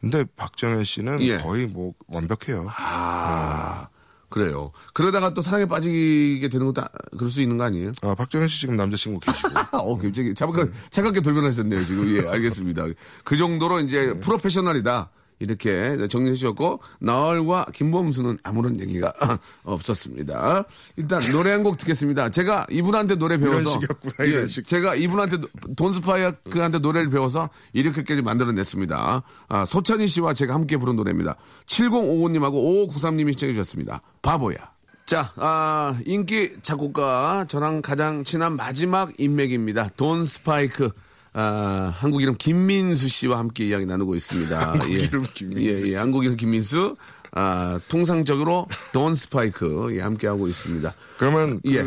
근데 0.00 0.24
박정현 0.36 0.82
씨는 0.84 1.20
예. 1.20 1.36
거의 1.36 1.66
뭐 1.66 1.92
완벽해요. 2.08 2.66
아, 2.74 3.88
그래요. 4.30 4.72
그러다가 4.94 5.34
또 5.34 5.42
사랑에 5.42 5.66
빠지게 5.66 6.48
되는 6.48 6.64
것도 6.64 6.80
아- 6.80 6.88
그럴 7.18 7.30
수 7.30 7.42
있는 7.42 7.58
거 7.58 7.64
아니에요? 7.64 7.92
아, 8.02 8.14
박정현 8.14 8.48
씨 8.48 8.60
지금 8.60 8.76
남자친구 8.76 9.20
계시고. 9.20 9.48
어, 9.76 9.98
갑자기 9.98 10.34
차갑게, 10.34 10.72
차갑게 10.88 11.20
돌변하셨네요, 11.20 11.84
지금. 11.84 12.16
예, 12.16 12.26
알겠습니다. 12.26 12.86
그 13.22 13.36
정도로 13.36 13.80
이제 13.80 14.18
프로페셔널이다. 14.20 15.10
이렇게 15.40 15.96
정리해 16.08 16.34
주셨고, 16.34 16.80
나얼과 17.00 17.66
김범수는 17.74 18.38
아무런 18.44 18.78
얘기가 18.80 19.12
없었습니다. 19.64 20.64
일단 20.96 21.20
노래 21.32 21.50
한 21.50 21.60
곡 21.62 21.76
듣겠습니다. 21.78 22.30
제가 22.30 22.66
이분한테 22.70 23.16
노래 23.16 23.36
배워서. 23.36 23.70
식이었구나, 23.70 24.24
이런 24.24 24.42
예, 24.42 24.46
식. 24.46 24.66
제가 24.66 24.94
이분한테, 24.94 25.38
돈스파이크한테 25.76 26.78
노래를 26.78 27.10
배워서 27.10 27.50
이렇게까지 27.72 28.22
만들어냈습니다. 28.22 29.22
아, 29.48 29.64
소찬희 29.66 30.06
씨와 30.06 30.32
제가 30.34 30.54
함께 30.54 30.76
부른 30.76 30.96
노래입니다. 30.96 31.36
7055님하고 31.66 32.88
5593님이 32.88 33.32
시청해 33.32 33.52
주셨습니다. 33.52 34.02
바보야. 34.22 34.56
자, 35.06 35.32
아, 35.36 35.98
인기 36.06 36.52
작곡가 36.62 37.44
저랑 37.48 37.82
가장 37.82 38.22
친한 38.24 38.56
마지막 38.56 39.12
인맥입니다. 39.18 39.90
돈 39.96 40.24
스파이크. 40.24 40.90
아, 41.32 41.92
한국 41.96 42.22
이름 42.22 42.34
김민수 42.36 43.08
씨와 43.08 43.38
함께 43.38 43.66
이야기 43.66 43.86
나누고 43.86 44.14
있습니다. 44.16 44.58
한국 44.72 44.90
이름 44.90 45.26
김민수. 45.32 45.64
예, 45.64 45.88
예, 45.92 45.96
한국 45.96 46.24
이름 46.24 46.36
김민수. 46.36 46.96
아, 47.32 47.78
통상적으로 47.88 48.66
돈 48.92 49.14
스파이크 49.14 49.88
예, 49.92 50.00
함께 50.00 50.26
하고 50.26 50.48
있습니다. 50.48 50.92
그러면 51.18 51.60
그 51.64 51.74
예. 51.74 51.84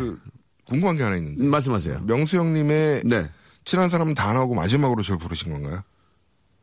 궁금한 0.66 0.96
게 0.96 1.02
하나 1.02 1.16
있는데. 1.16 1.44
음, 1.44 1.50
말씀하세요. 1.50 2.00
명수 2.06 2.38
형님의 2.38 3.02
네. 3.04 3.30
친한 3.66 3.90
사람은 3.90 4.14
다 4.14 4.32
나오고 4.32 4.54
마지막으로 4.54 5.02
저를 5.02 5.18
부르신 5.18 5.52
건가요? 5.52 5.82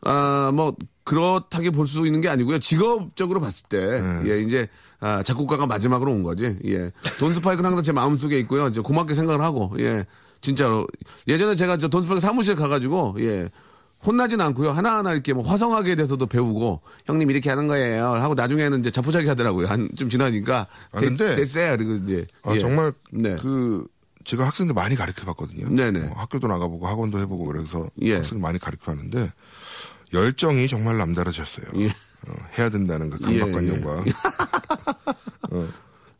아, 0.03 0.51
뭐, 0.53 0.75
그렇다게 1.03 1.69
볼 1.69 1.85
수 1.85 2.07
있는 2.07 2.21
게 2.21 2.29
아니고요. 2.29 2.57
직업적으로 2.57 3.39
봤을 3.39 3.67
때, 3.69 4.01
예, 4.25 4.41
이제, 4.41 4.67
아, 4.99 5.21
작곡가가 5.21 5.67
마지막으로 5.67 6.11
온 6.11 6.23
거지. 6.23 6.57
예. 6.65 6.91
돈 7.19 7.31
스파이크는 7.33 7.67
항상 7.69 7.83
제 7.83 7.91
마음속에 7.91 8.39
있고요. 8.39 8.67
이제 8.67 8.81
고맙게 8.81 9.13
생각을 9.13 9.41
하고, 9.41 9.75
예. 9.79 10.05
진짜로. 10.41 10.87
예전에 11.27 11.55
제가 11.55 11.77
저 11.77 11.87
돈 11.87 12.03
스파이크 12.03 12.19
사무실 12.19 12.55
가가지고, 12.55 13.15
예. 13.19 13.49
혼나진 14.05 14.41
않고요. 14.41 14.71
하나하나 14.71 15.13
이렇게 15.13 15.31
뭐 15.33 15.43
화성하게 15.47 15.95
대해서도 15.95 16.25
배우고, 16.25 16.81
형님 17.05 17.29
이렇게 17.29 17.49
하는 17.51 17.67
거예요. 17.67 18.05
하고 18.15 18.33
나중에는 18.33 18.79
이제 18.79 18.89
자포자기 18.89 19.27
하더라고요. 19.27 19.67
한 19.67 19.89
좀 19.95 20.09
지나니까. 20.09 20.65
아, 20.91 20.99
근데- 20.99 21.35
됐어요. 21.35 21.77
그리고 21.77 21.93
이제. 22.03 22.25
아, 22.43 22.55
예. 22.55 22.59
정말 22.59 22.91
네. 23.11 23.35
그 23.35 23.85
제가 24.23 24.45
학생들 24.47 24.73
많이 24.73 24.95
가르쳐 24.95 25.23
봤거든요. 25.25 25.69
네네. 25.69 26.07
어, 26.07 26.13
학교도 26.15 26.47
나가보고 26.47 26.87
학원도 26.87 27.19
해보고 27.19 27.45
그래서 27.45 27.87
예. 28.01 28.15
학생들 28.15 28.39
많이 28.41 28.57
가르쳐 28.59 28.85
봤는데 28.85 29.31
열정이 30.13 30.67
정말 30.67 30.97
남다르셨어요. 30.97 31.65
예. 31.77 31.87
어, 31.87 32.33
해야 32.57 32.69
된다는 32.69 33.09
그 33.09 33.19
예, 33.33 33.39
강박관념과 33.39 33.91
어, 33.91 34.03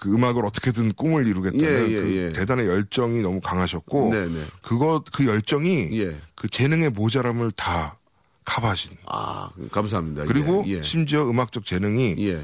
그 0.01 0.11
음악을 0.11 0.43
어떻게든 0.43 0.93
꿈을 0.93 1.27
이루겠다는 1.27 1.63
예, 1.63 1.93
예, 1.93 2.01
그 2.01 2.15
예. 2.15 2.31
대단한 2.31 2.65
열정이 2.65 3.21
너무 3.21 3.39
강하셨고 3.39 4.09
네 4.11 4.27
네. 4.27 4.43
그것 4.63 5.03
그 5.13 5.27
열정이 5.27 5.89
예. 6.01 6.17
그 6.33 6.49
재능의 6.49 6.89
모자람을 6.89 7.51
다 7.51 7.99
커버하신 8.43 8.97
아, 9.05 9.49
감사합니다. 9.71 10.23
그리고 10.25 10.63
예, 10.65 10.77
예. 10.77 10.81
심지어 10.81 11.29
음악적 11.29 11.65
재능이 11.65 12.15
예. 12.17 12.43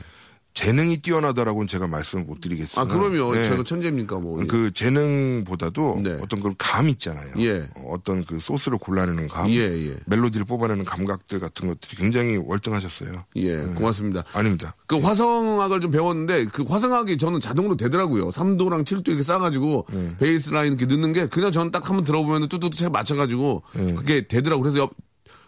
재능이 0.57 0.97
뛰어나다라고는 1.03 1.67
제가 1.67 1.85
말씀을 1.87 2.25
못 2.25 2.41
드리겠으나 2.41 2.81
아, 2.81 2.85
그럼요. 2.87 3.35
네. 3.35 3.43
제가 3.43 3.63
천재입니까, 3.63 4.17
뭐. 4.17 4.41
예. 4.41 4.47
그 4.47 4.73
재능보다도 4.73 5.99
네. 6.03 6.17
어떤 6.19 6.39
그런 6.39 6.55
감 6.57 6.89
있잖아요. 6.89 7.27
예. 7.37 7.69
어, 7.75 7.91
어떤 7.91 8.25
그 8.25 8.39
소스를 8.39 8.79
골라내는 8.79 9.27
감, 9.27 9.51
예, 9.51 9.57
예. 9.57 9.95
멜로디를 10.07 10.45
뽑아내는 10.45 10.83
감각들 10.83 11.39
같은 11.39 11.67
것들이 11.67 11.95
굉장히 11.97 12.37
월등하셨어요. 12.37 13.25
예, 13.35 13.57
고맙습니다. 13.57 14.23
아닙니다. 14.33 14.75
그 14.87 14.97
화성학을 14.97 15.79
좀 15.79 15.91
배웠는데 15.91 16.45
그 16.45 16.63
화성학이 16.63 17.19
저는 17.19 17.39
자동으로 17.39 17.77
되더라고요. 17.77 18.29
3도랑 18.29 18.83
7도 18.83 19.09
이렇게 19.09 19.21
쌓아가지고 19.21 19.85
네. 19.93 20.15
베이스 20.17 20.49
라인 20.51 20.73
이렇게 20.73 20.87
넣는 20.87 21.13
게 21.13 21.27
그냥 21.27 21.51
저는 21.51 21.69
딱 21.69 21.87
한번 21.87 22.03
들어보면 22.03 22.49
뚜뚜뚜 22.49 22.89
맞춰가지고 22.89 23.61
네. 23.73 23.93
그게 23.93 24.27
되더라고. 24.27 24.63
그래서 24.63 24.79
옆, 24.79 24.91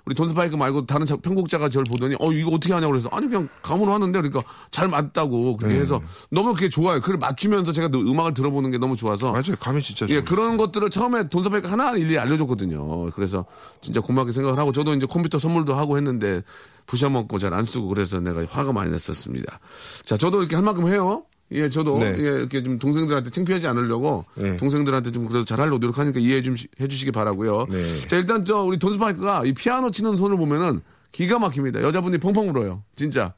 우리 0.10 0.16
돈스파이크 0.16 0.56
말고 0.56 0.88
다른 0.88 1.06
자- 1.06 1.16
편곡자가 1.18 1.70
저를 1.70 1.84
보더니 1.86 2.16
어 2.20 2.32
이거 2.32 2.50
어떻게 2.50 2.74
하냐고 2.74 2.92
그래서 2.94 3.10
아니 3.12 3.28
그냥 3.28 3.48
감으로 3.62 3.94
하는데 3.94 4.12
그러니까 4.20 4.42
잘 4.72 4.88
맞다고 4.88 5.56
그렇게 5.58 5.76
네. 5.76 5.82
해서 5.82 6.02
너무 6.32 6.56
그게 6.56 6.68
좋아요. 6.68 7.00
그걸 7.00 7.18
맞추면서 7.18 7.72
제가 7.72 7.90
음악을 7.94 8.34
들어보는 8.34 8.72
게 8.72 8.80
너무 8.80 8.96
좋아서 8.96 9.32
맞아요. 9.32 9.56
감이 9.60 9.84
진짜 9.84 10.08
예, 10.10 10.16
좋아요. 10.16 10.26
그런 10.26 10.58
것들을 10.58 10.90
처음에 10.90 11.30
돈스파이크 11.30 11.68
하나 11.68 11.92
일일이 11.92 12.18
알려줬거든요. 12.18 13.12
그래서 13.12 13.46
진짜 13.82 14.02
고맙게 14.02 14.32
생각을 14.32 14.58
하고 14.58 14.72
저도 14.72 14.96
이제 14.96 15.06
컴퓨터 15.06 15.38
선물도 15.38 15.76
하고 15.76 15.96
했는데 15.98 16.42
부셔먹고 16.88 17.38
잘 17.38 17.54
안 17.54 17.66
쓰고 17.66 17.88
그래서 17.88 18.20
내가 18.20 18.44
화가 18.50 18.74
많이 18.74 18.90
났었습니다. 18.90 19.60
자, 20.06 20.18
저도 20.18 20.40
이렇게 20.40 20.56
할 20.56 20.64
만큼 20.66 20.88
해요. 20.88 21.24
예, 21.52 21.68
저도 21.70 21.98
네. 21.98 22.16
예, 22.20 22.24
이렇게 22.24 22.62
좀 22.62 22.78
동생들한테 22.78 23.32
창피하지 23.32 23.68
않으려고 23.68 24.26
네. 24.36 24.56
동생들한테 24.58 25.12
좀 25.12 25.26
그래도 25.26 25.44
잘하려고 25.46 25.80
노력하니까 25.80 26.20
이해해 26.20 26.42
좀 26.44 26.56
시- 26.56 26.68
해주시기 26.80 27.12
바라고요. 27.12 27.66
네. 27.70 28.08
자, 28.08 28.18
일단 28.18 28.46
저 28.46 28.62
우리 28.62 28.78
돈스파이크가 28.78 29.46
이 29.46 29.54
피아노 29.54 29.90
치는 29.90 30.16
손을 30.16 30.38
보면은 30.38 30.82
기가 31.12 31.40
막힙니다. 31.40 31.82
여자분이 31.82 32.20
펑펑 32.20 32.50
울어요. 32.50 32.84
진짜. 32.96 33.34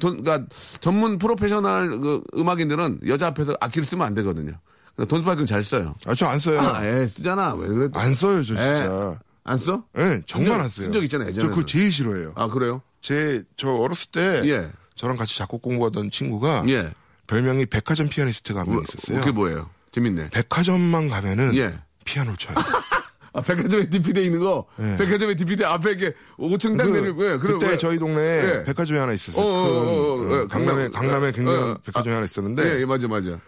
돈, 0.00 0.20
그러니까 0.22 0.48
전문 0.80 1.18
프로페셔널 1.18 2.00
그 2.00 2.20
음악인들은 2.36 3.00
여자 3.06 3.28
앞에서 3.28 3.54
악기를 3.60 3.84
쓰면 3.86 4.04
안 4.04 4.14
되거든요. 4.14 4.52
돈스파이크는 4.96 5.46
잘 5.46 5.62
써요. 5.62 5.94
아, 6.06 6.14
저 6.16 6.26
안 6.26 6.40
써요. 6.40 6.60
아, 6.60 6.84
에 6.84 7.06
쓰잖아. 7.06 7.54
왜 7.54 7.68
그래? 7.68 7.88
또. 7.92 8.00
안 8.00 8.14
써요, 8.14 8.42
저 8.42 8.54
에, 8.54 8.76
진짜. 8.76 9.18
안 9.44 9.58
써? 9.58 9.84
예, 9.98 10.20
정말 10.26 10.52
쓴안 10.54 10.62
적- 10.62 10.70
써요. 10.70 10.84
쓴 10.86 10.92
적 10.92 11.02
있잖아요, 11.04 11.26
저 11.28 11.30
예전에는. 11.36 11.54
그거 11.54 11.66
제일 11.66 11.92
싫어해요. 11.92 12.32
아, 12.34 12.48
그래요? 12.48 12.82
제, 13.00 13.44
저 13.56 13.70
어렸을 13.72 14.10
때. 14.10 14.42
예. 14.46 14.70
저랑 14.96 15.16
같이 15.16 15.36
작곡 15.38 15.62
공부하던 15.62 16.10
친구가. 16.10 16.64
예. 16.68 16.92
별명이 17.26 17.66
백화점 17.66 18.08
피아니스트가 18.08 18.60
한 18.60 18.68
명 18.68 18.82
있었어요. 18.82 19.20
그게 19.20 19.30
뭐예요? 19.32 19.70
재밌네. 19.92 20.30
백화점만 20.30 21.08
가면은. 21.08 21.54
예. 21.56 21.74
피아노를 22.04 22.36
쳐요. 22.36 22.54
아, 23.36 23.40
백화점에 23.40 23.88
DP대 23.90 24.22
있는 24.22 24.40
거, 24.40 24.64
예. 24.80 24.96
백화점에 24.96 25.34
DP대 25.34 25.64
앞에 25.64 25.90
이렇게 25.90 26.14
5층 26.38 26.78
딱 26.78 26.84
그, 26.84 26.90
내리고, 26.90 27.32
예, 27.32 27.36
그때 27.38 27.70
왜- 27.70 27.78
저희 27.78 27.98
동네에 27.98 28.44
예. 28.60 28.64
백화점이 28.64 28.96
하나 28.98 29.12
있었어요. 29.12 29.42
어, 29.44 29.48
어, 29.48 29.52
어, 29.58 29.64
어, 29.64 30.16
큰, 30.18 30.30
어, 30.38 30.42
어, 30.42 30.46
강남에, 30.46 30.82
강남- 30.88 30.92
강남에 30.92 31.32
굉장히 31.32 31.58
어, 31.58 31.70
어. 31.72 31.78
백화점이 31.84 32.14
하나 32.14 32.24
있었는데. 32.24 32.62
예, 32.76 32.80
예, 32.80 32.86
맞아, 32.86 33.08
맞아. 33.08 33.40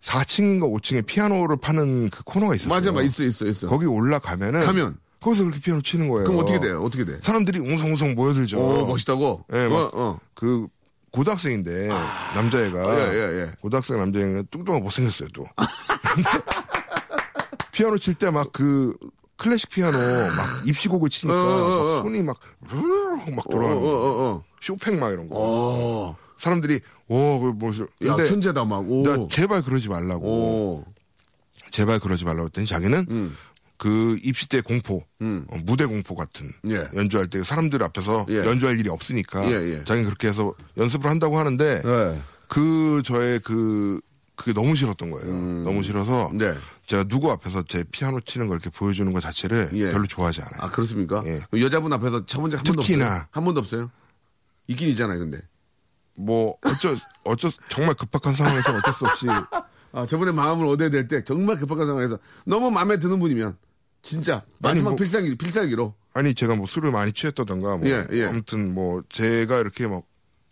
4층인가 0.00 0.62
5층에 0.72 1.06
피아노를 1.06 1.56
파는 1.60 2.10
그 2.10 2.22
코너가 2.24 2.54
있었어요. 2.54 2.74
맞아, 2.74 2.92
맞아. 2.92 3.04
있어, 3.04 3.24
있어, 3.24 3.46
있어. 3.46 3.68
거기 3.68 3.86
올라가면은 3.86 4.60
가면? 4.64 4.96
거기서 5.20 5.44
그렇게 5.44 5.60
피아노 5.60 5.80
치는 5.82 6.08
거예요. 6.08 6.24
그럼 6.24 6.40
어떻게 6.40 6.58
돼요? 6.60 6.80
어떻게 6.82 7.04
돼? 7.04 7.18
사람들이 7.22 7.58
웅성웅성 7.60 8.14
모여들죠. 8.14 8.58
오, 8.58 8.86
멋있다고? 8.86 9.44
예, 9.54 9.68
막 9.68 9.76
어, 9.76 9.90
어. 9.94 10.20
그 10.34 10.66
고등학생인데 11.12 11.88
남자애가 12.34 13.12
예, 13.14 13.14
예, 13.14 13.40
예. 13.42 13.52
고등학생 13.60 13.98
남자애가 13.98 14.42
뚱뚱하고 14.50 14.82
못생겼어요 14.84 15.28
또. 15.34 15.46
근데 16.14 16.28
피아노 17.72 17.98
칠 17.98 18.14
때 18.14 18.28
막 18.30 18.50
그 18.52 18.96
클래식 19.36 19.70
피아노 19.70 19.96
막 19.98 20.66
입시곡을 20.66 21.08
치니까 21.10 21.36
어, 21.36 21.46
어, 21.46 21.80
어. 21.90 21.94
막 21.96 22.02
손이 22.02 22.22
막 22.22 22.38
르르르 22.70 23.30
막 23.34 23.46
어, 23.46 23.50
돌아가는 23.50 23.78
어, 23.78 23.80
거. 23.80 23.88
어, 23.88 24.30
어. 24.34 24.44
쇼팽 24.60 24.98
막 25.00 25.10
이런 25.12 25.28
거. 25.28 25.34
어. 25.38 26.16
사람들이 26.38 26.80
오, 27.08 27.40
그 27.40 27.46
뭐지? 27.54 27.82
야, 28.06 28.14
근데 28.14 28.24
천재다, 28.24 28.64
막. 28.64 28.78
오. 28.88 29.02
나 29.02 29.16
제발 29.30 29.62
그러지 29.62 29.88
말라고. 29.88 30.26
오. 30.26 30.84
제발 31.70 31.98
그러지 32.00 32.24
말라고 32.24 32.46
했더니 32.46 32.66
자기는 32.66 33.06
음. 33.10 33.36
그 33.82 34.16
입시 34.22 34.46
때 34.48 34.60
공포, 34.60 35.02
어, 35.20 35.56
무대 35.64 35.86
공포 35.86 36.14
같은 36.14 36.52
예. 36.70 36.88
연주할 36.94 37.26
때 37.26 37.42
사람들 37.42 37.82
앞에서 37.82 38.26
예. 38.28 38.36
연주할 38.46 38.78
일이 38.78 38.88
없으니까 38.88 39.44
예, 39.50 39.54
예. 39.54 39.84
자기는 39.84 40.04
그렇게 40.04 40.28
해서 40.28 40.54
연습을 40.76 41.10
한다고 41.10 41.36
하는데 41.36 41.82
예. 41.84 42.22
그 42.46 43.02
저의 43.04 43.40
그 43.40 44.00
그게 44.36 44.52
너무 44.52 44.76
싫었던 44.76 45.10
거예요. 45.10 45.26
너무 45.64 45.82
싫어서 45.82 46.30
네. 46.32 46.54
제가 46.86 47.04
누구 47.04 47.32
앞에서 47.32 47.64
제 47.66 47.82
피아노 47.90 48.20
치는 48.20 48.46
걸 48.46 48.58
이렇게 48.60 48.70
보여주는 48.70 49.12
것 49.12 49.18
자체를 49.20 49.70
예. 49.72 49.90
별로 49.90 50.06
좋아하지 50.06 50.42
않아요. 50.42 50.54
아, 50.60 50.70
그렇습니까? 50.70 51.24
예. 51.26 51.40
여자분 51.60 51.92
앞에서 51.92 52.24
쳐본 52.24 52.52
적 52.52 52.58
한 52.58 52.64
번도 52.64 52.82
특히나. 52.82 53.06
없어요? 53.06 53.26
한 53.32 53.44
번도 53.44 53.60
없어요? 53.60 53.90
있긴 54.68 54.88
있잖아요, 54.90 55.18
근데. 55.18 55.40
뭐 56.16 56.54
어쩌 56.64 56.94
어쩌 57.24 57.50
정말 57.68 57.94
급박한 57.94 58.36
상황에서 58.36 58.76
어쩔 58.76 58.94
수 58.94 59.06
없이 59.06 59.26
아, 59.92 60.06
저분의 60.06 60.34
마음을 60.34 60.66
얻어야 60.68 60.88
될 60.88 61.08
때 61.08 61.24
정말 61.24 61.56
급박한 61.58 61.84
상황에서 61.86 62.18
너무 62.46 62.70
마음에 62.70 62.98
드는 62.98 63.18
분이면 63.18 63.56
진짜 64.02 64.42
마지막 64.60 64.90
뭐- 64.90 64.96
필살기, 64.96 65.36
필살기로. 65.36 65.94
아니 66.14 66.34
제가 66.34 66.56
뭐 66.56 66.66
술을 66.66 66.90
많이 66.90 67.12
취했다던가 67.12 67.78
뭐 67.78 67.88
예, 67.88 68.04
예. 68.12 68.24
아무튼 68.26 68.74
뭐 68.74 69.02
제가 69.08 69.58
이렇게 69.60 69.86
막 69.86 70.02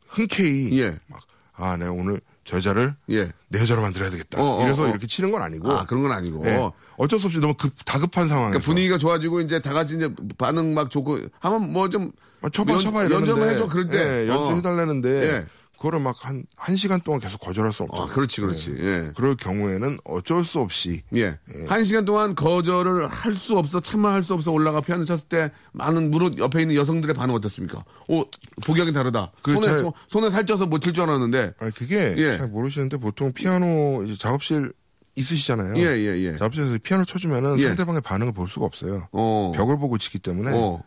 흔쾌히 0.09 0.81
예. 0.81 0.99
막아 1.09 1.77
내가 1.77 1.93
오늘 1.93 2.21
저 2.45 2.57
여자를 2.57 2.95
예. 3.11 3.31
내 3.49 3.61
여자로 3.61 3.83
만들어야 3.83 4.09
되겠다 4.11 4.43
어, 4.43 4.61
어, 4.61 4.65
이래서 4.65 4.85
어. 4.85 4.89
이렇게 4.89 5.07
치는 5.07 5.31
건 5.31 5.43
아니고 5.43 5.71
아, 5.71 5.85
그런 5.87 6.03
건 6.03 6.13
아니고. 6.13 6.47
예. 6.47 6.59
어쩔 6.97 7.19
수 7.19 7.27
없이 7.27 7.39
너무 7.41 7.55
급 7.55 7.73
다급한 7.85 8.29
상황에서 8.29 8.51
그러니까 8.51 8.67
분위기가 8.67 8.99
좋아지고 8.99 9.41
이제 9.41 9.61
다 9.61 9.73
같이 9.73 9.97
이제 9.97 10.09
반응 10.39 10.75
막 10.75 10.91
좋고 10.91 11.19
하면 11.41 11.73
뭐좀 11.73 12.13
아, 12.43 12.49
쳐봐 12.49 12.73
연- 12.73 12.81
쳐봐 12.81 13.05
이러는데 13.05 13.31
연주만 13.31 13.49
해줘 13.55 13.69
그럴 13.69 13.89
때 13.89 14.25
예, 14.25 14.29
연주해달라는데 14.29 15.09
예. 15.37 15.47
그거를 15.81 15.99
막 15.99 16.15
한 16.23 16.45
한 16.57 16.77
시간 16.77 17.01
동안 17.01 17.21
계속 17.21 17.41
거절할 17.41 17.73
수 17.73 17.85
없죠. 17.85 18.03
아, 18.03 18.07
그렇지, 18.07 18.43
그렇지. 18.43 18.75
예. 18.81 19.13
그럴 19.17 19.35
경우에는 19.35 19.99
어쩔 20.05 20.45
수 20.45 20.59
없이 20.61 21.03
예. 21.17 21.39
한 21.69 21.85
시간 21.85 22.05
동안 22.05 22.35
거절을 22.35 23.09
할 23.09 23.35
수 23.35 23.57
없어, 23.57 23.81
참아 23.81 24.13
할 24.13 24.23
수 24.23 24.35
없어 24.35 24.53
올라가 24.53 24.83
피아노 24.83 25.07
쳤을 25.07 25.27
때 25.29 25.51
많은 25.73 26.11
무릇 26.11 26.37
옆에 26.37 26.61
있는 26.61 26.77
여성들의 26.77 27.15
반응 27.15 27.35
어떻습니까? 27.35 27.83
오, 28.09 28.25
보기하기 28.67 28.93
다르다. 28.93 29.33
그 29.41 29.55
손에, 29.55 29.67
잘- 29.67 29.79
손- 29.81 29.93
손에 30.07 30.31
살쪄서 30.31 30.67
못 30.67 30.81
칠 30.83 30.93
줄 30.93 31.05
알았는데. 31.05 31.55
아니, 31.59 31.73
그게 31.73 32.15
예. 32.19 32.37
잘 32.37 32.49
모르시는데 32.49 32.99
보통 32.99 33.33
피아노 33.33 34.03
이제 34.05 34.17
작업실 34.19 34.73
있으시잖아요. 35.17 35.77
예, 35.79 35.97
예, 35.97 36.19
예. 36.27 36.37
작업실에서 36.37 36.77
피아노 36.83 37.07
쳐주면은 37.07 37.59
예. 37.59 37.69
상대방의 37.69 38.03
반응을 38.03 38.33
볼 38.35 38.49
수가 38.49 38.67
없어요. 38.67 39.09
어. 39.13 39.53
벽을 39.57 39.79
보고 39.79 39.97
치기 39.97 40.19
때문에 40.19 40.51
어. 40.55 40.83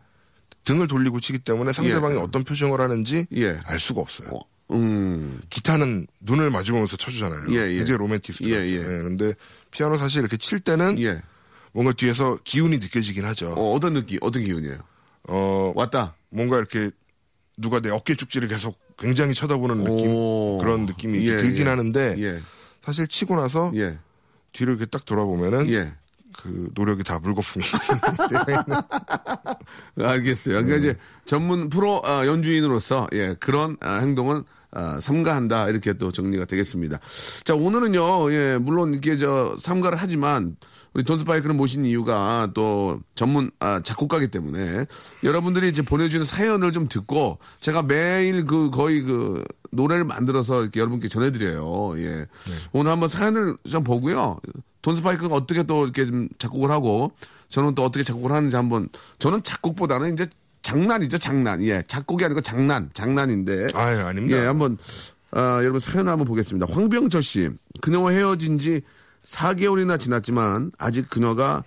등을 0.65 0.87
돌리고 0.87 1.19
치기 1.19 1.39
때문에 1.39 1.71
상대방이 1.73 2.15
예. 2.15 2.19
어떤 2.19 2.43
표정을 2.43 2.79
하는지 2.79 3.25
예. 3.35 3.59
알 3.65 3.79
수가 3.79 4.01
없어요. 4.01 4.29
어, 4.31 4.39
음. 4.73 5.41
기타는 5.49 6.07
눈을 6.21 6.49
마주보면서 6.49 6.97
쳐주잖아요. 6.97 7.51
예, 7.51 7.71
예. 7.71 7.77
굉장히 7.77 7.97
로맨티스트 7.97 8.49
예. 8.49 8.55
예. 8.55 8.73
예, 8.73 8.79
근데 8.79 9.33
피아노 9.71 9.95
사실 9.95 10.21
이렇게 10.21 10.37
칠 10.37 10.59
때는 10.59 11.01
예. 11.01 11.21
뭔가 11.71 11.93
뒤에서 11.93 12.37
기운이 12.43 12.77
느껴지긴 12.77 13.25
하죠. 13.25 13.53
어, 13.53 13.73
어떤 13.73 13.93
느낌, 13.93 14.19
어떤 14.21 14.43
기운이에요? 14.43 14.77
어, 15.29 15.73
왔다. 15.75 16.15
뭔가 16.29 16.57
이렇게 16.57 16.91
누가 17.57 17.79
내 17.79 17.89
어깨 17.89 18.15
쭉지를 18.15 18.47
계속 18.47 18.77
굉장히 18.97 19.33
쳐다보는 19.33 19.83
느낌 19.83 20.13
오. 20.13 20.59
그런 20.59 20.85
느낌이 20.85 21.19
이렇게 21.19 21.37
예, 21.37 21.41
들긴 21.41 21.65
예. 21.65 21.69
하는데 21.69 22.15
예. 22.17 22.39
사실 22.81 23.07
치고 23.07 23.35
나서 23.35 23.71
예. 23.75 23.97
뒤를 24.51 24.73
이렇게 24.73 24.85
딱 24.85 25.05
돌아보면은 25.05 25.69
예. 25.69 25.93
그 26.37 26.69
노력이 26.73 27.03
다 27.03 27.19
물거품이 27.19 27.63
알겠어요. 29.97 30.55
그러니까 30.55 30.77
이제 30.77 30.97
전문 31.25 31.69
프로 31.69 32.01
아, 32.03 32.25
연주인으로서 32.25 33.07
예, 33.13 33.35
그런 33.39 33.77
아, 33.81 33.99
행동은 33.99 34.43
아, 34.75 34.99
삼가한다 34.99 35.69
이렇게 35.69 35.93
또 35.93 36.11
정리가 36.11 36.45
되겠습니다. 36.45 36.99
자 37.43 37.55
오늘은요, 37.55 38.31
예, 38.31 38.57
물론 38.59 38.93
이게 38.93 39.17
저 39.17 39.55
삼가를 39.59 39.97
하지만 39.99 40.55
우리 40.93 41.03
돈스파이크를 41.03 41.55
모신 41.55 41.85
이유가 41.85 42.49
또 42.53 42.99
전문 43.15 43.51
아, 43.59 43.81
작곡가기 43.81 44.27
때문에 44.27 44.85
여러분들이 45.23 45.69
이제 45.69 45.81
보내주는 45.81 46.25
사연을 46.25 46.71
좀 46.71 46.87
듣고 46.87 47.39
제가 47.59 47.83
매일 47.83 48.45
그 48.45 48.69
거의 48.69 49.01
그 49.01 49.43
노래를 49.71 50.03
만들어서 50.03 50.61
이렇게 50.61 50.79
여러분께 50.79 51.07
전해드려요. 51.07 51.99
예, 51.99 52.25
오늘 52.71 52.91
한번 52.91 53.09
사연을 53.09 53.57
좀 53.69 53.83
보고요. 53.83 54.39
돈스파이크가 54.81 55.35
어떻게 55.35 55.63
또 55.63 55.83
이렇게 55.83 56.05
좀 56.05 56.27
작곡을 56.37 56.69
하고 56.69 57.13
저는 57.47 57.73
또 57.73 57.83
어떻게 57.83 58.03
작곡을 58.03 58.31
하는지 58.31 58.55
한번 58.55 58.89
저는 59.17 59.43
작곡보다는 59.43 60.13
이제 60.13 60.27
장난이죠 60.63 61.17
장난 61.19 61.61
예 61.63 61.83
작곡이 61.87 62.25
아니고 62.25 62.41
장난 62.41 62.89
장난인데 62.93 63.67
아유, 63.75 63.99
아닙니다. 63.99 64.37
예 64.41 64.45
한번 64.45 64.77
아, 65.31 65.59
여러분 65.61 65.79
사연 65.79 66.07
한번 66.07 66.25
보겠습니다 66.27 66.65
황병철 66.73 67.21
씨 67.21 67.49
그녀와 67.81 68.11
헤어진 68.11 68.57
지 68.57 68.81
4개월이나 69.23 69.99
지났지만 69.99 70.71
아직 70.77 71.09
그녀가 71.09 71.63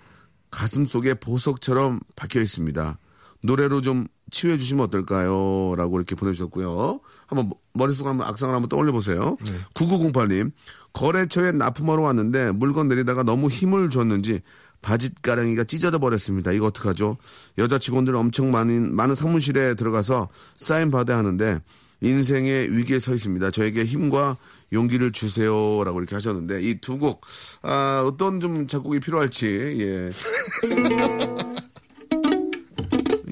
가슴 0.51 0.85
속에 0.85 1.13
보석처럼 1.15 1.99
박혀 2.15 2.41
있습니다 2.41 2.97
노래로 3.43 3.81
좀 3.81 4.07
치유해 4.29 4.57
주시면 4.57 4.83
어떨까요? 4.85 5.75
라고 5.77 5.97
이렇게 5.97 6.15
보내주셨고요. 6.15 6.99
한번 7.27 7.51
머릿속 7.73 8.07
한번 8.07 8.27
악상을 8.27 8.53
한번 8.53 8.67
떠올려 8.67 8.91
보세요. 8.91 9.37
9908님, 9.73 10.51
거래처에 10.91 11.53
납품하러 11.53 12.01
왔는데 12.01 12.51
물건 12.51 12.89
내리다가 12.89 13.23
너무 13.23 13.47
힘을 13.47 13.89
줬는지 13.89 14.41
바짓가랑이가 14.87 15.65
찢어져 15.65 15.99
버렸습니다. 15.99 16.53
이거 16.53 16.67
어떡하죠? 16.67 17.17
여자 17.57 17.77
직원들 17.77 18.15
엄청 18.15 18.51
많은, 18.51 18.95
많은 18.95 19.15
사무실에 19.15 19.73
들어가서 19.75 20.29
사인 20.55 20.91
받아야 20.91 21.17
하는데 21.17 21.59
인생의 22.01 22.71
위기에 22.71 22.99
서 23.01 23.13
있습니다. 23.13 23.51
저에게 23.51 23.83
힘과 23.83 24.37
용기를 24.71 25.11
주세요 25.11 25.83
라고 25.83 25.99
이렇게 25.99 26.15
하셨는데 26.15 26.61
이 26.61 26.75
두 26.79 26.97
곡 26.99 27.21
아, 27.63 28.01
어떤 28.05 28.39
좀 28.39 28.67
작곡이 28.67 28.99
필요할지 29.01 29.45
예. 29.79 30.11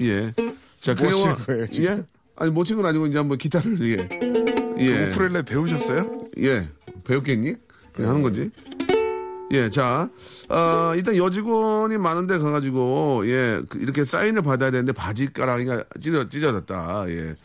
예. 0.00 0.34
자, 0.78 0.94
거예요, 0.94 1.36
지금? 1.72 1.84
예? 1.88 2.04
아니 2.36 2.50
못친건 2.50 2.84
아니고 2.84 3.06
이제 3.06 3.16
한번 3.18 3.38
기타를 3.38 3.80
예. 3.82 4.08
예. 4.78 5.08
우쿨렐레 5.10 5.42
배우셨어요? 5.42 6.20
예. 6.38 6.68
배웠겠니? 7.04 7.54
예, 7.98 8.04
하는 8.04 8.20
거지. 8.22 8.50
예, 9.52 9.70
자, 9.70 10.08
어, 10.48 10.92
일단 10.96 11.16
여직원이 11.16 11.98
많은데 11.98 12.38
가가지고, 12.38 13.22
예, 13.26 13.60
그- 13.68 13.78
이렇게 13.78 14.04
사인을 14.04 14.42
받아야 14.42 14.70
되는데 14.72 14.92
바지가랑이가 14.92 15.84
찢어, 16.00 16.28
찢어졌다, 16.28 17.04
예. 17.08 17.36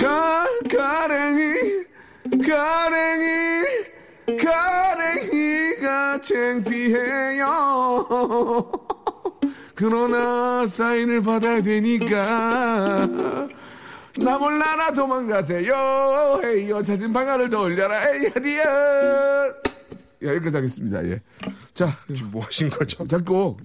가, 0.00 0.44
가랭이, 0.76 1.54
가랭이, 2.46 3.64
가랭이가 4.42 6.20
창피해요. 6.20 7.48
그러나 9.76 10.66
사인을 10.66 11.22
받아야 11.22 11.62
되니까 11.62 13.08
나 14.18 14.38
몰라라 14.38 14.92
도망가세요. 14.92 16.40
헤이요 16.44 16.82
자신 16.82 17.12
방아를 17.12 17.48
더 17.48 17.62
올려라. 17.62 17.96
에이 18.14 18.30
디어 18.42 18.62
야 20.22 20.34
여기까지 20.34 20.56
하겠습니다. 20.56 21.04
예 21.06 21.20
자 21.74 21.96
지금 22.14 22.30
뭐 22.32 22.44
하신 22.44 22.68
거죠? 22.70 23.06
작곡. 23.06 23.60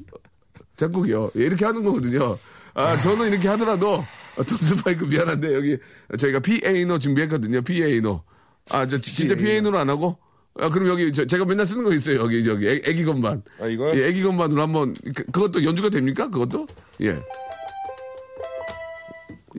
작곡이요. 0.77 1.31
예, 1.37 1.41
이렇게 1.41 1.65
하는 1.65 1.83
거거든요. 1.83 2.37
아 2.73 2.97
저는 2.99 3.29
이렇게 3.31 3.47
하더라도 3.49 4.03
돈 4.35 4.57
스파이크 4.57 5.05
미안한데 5.05 5.53
여기 5.55 5.77
저희가 6.17 6.39
피애노 6.39 6.99
준비했거든요 6.99 7.61
피애노. 7.61 8.21
아 8.69 8.85
저 8.87 8.99
진짜 9.01 9.35
피애노로 9.35 9.77
안 9.77 9.89
하고? 9.89 10.17
아 10.57 10.69
그럼 10.69 10.87
여기 10.87 11.11
저, 11.11 11.25
제가 11.25 11.43
맨날 11.45 11.65
쓰는 11.65 11.83
거 11.83 11.93
있어요 11.93 12.19
여기 12.21 12.43
저기 12.43 12.67
애, 12.67 12.81
애기 12.85 13.03
건반. 13.03 13.41
아, 13.59 13.65
이거요? 13.67 13.97
예, 13.99 14.07
애기 14.07 14.23
건반으로 14.23 14.61
한번 14.61 14.93
그, 15.15 15.23
그것도 15.25 15.63
연주가 15.63 15.89
됩니까? 15.89 16.29
그것도? 16.29 16.67
예. 17.01 17.19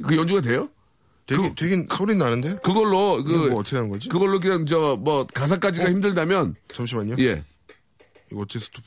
그 0.07 0.17
연주가 0.17 0.41
돼요? 0.41 0.69
되긴, 1.27 1.55
되긴 1.55 1.89
소리 1.91 2.15
나는데? 2.15 2.59
그걸로 2.63 3.23
그 3.25 3.33
뭐 3.51 3.61
어떻게 3.61 3.77
하는 3.77 3.89
거지? 3.91 4.09
그걸로 4.09 4.39
그냥 4.41 4.65
저 4.67 4.97
뭐 4.97 5.27
가사까지가 5.27 5.91
힘들다면 5.91 6.55
잠시만요. 6.73 7.17
예. 7.21 7.43
이거 8.31 8.43
어떻게 8.43 8.59
스톱? 8.61 8.83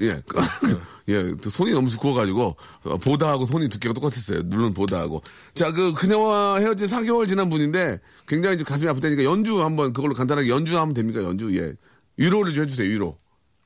예. 0.00 0.22
예, 1.08 1.34
또 1.42 1.50
손이 1.50 1.70
너무 1.72 1.88
두꺼워가지고, 1.90 2.56
어, 2.84 2.96
보다하고 2.98 3.44
손이 3.46 3.68
두께가 3.68 3.92
똑같았어요. 3.92 4.42
누른 4.46 4.72
보다하고. 4.72 5.22
자, 5.54 5.70
그, 5.70 5.92
그녀와 5.92 6.58
헤어진 6.60 6.86
4개월 6.86 7.28
지난 7.28 7.50
분인데, 7.50 8.00
굉장히 8.26 8.54
이제 8.56 8.64
가슴이 8.64 8.88
아프다니까 8.90 9.22
연주 9.24 9.62
한번, 9.62 9.92
그걸로 9.92 10.14
간단하게 10.14 10.48
연주하면 10.48 10.94
됩니까? 10.94 11.22
연주, 11.22 11.54
예. 11.58 11.74
위로를 12.16 12.54
좀 12.54 12.64
해주세요, 12.64 12.88
위로. 12.88 13.18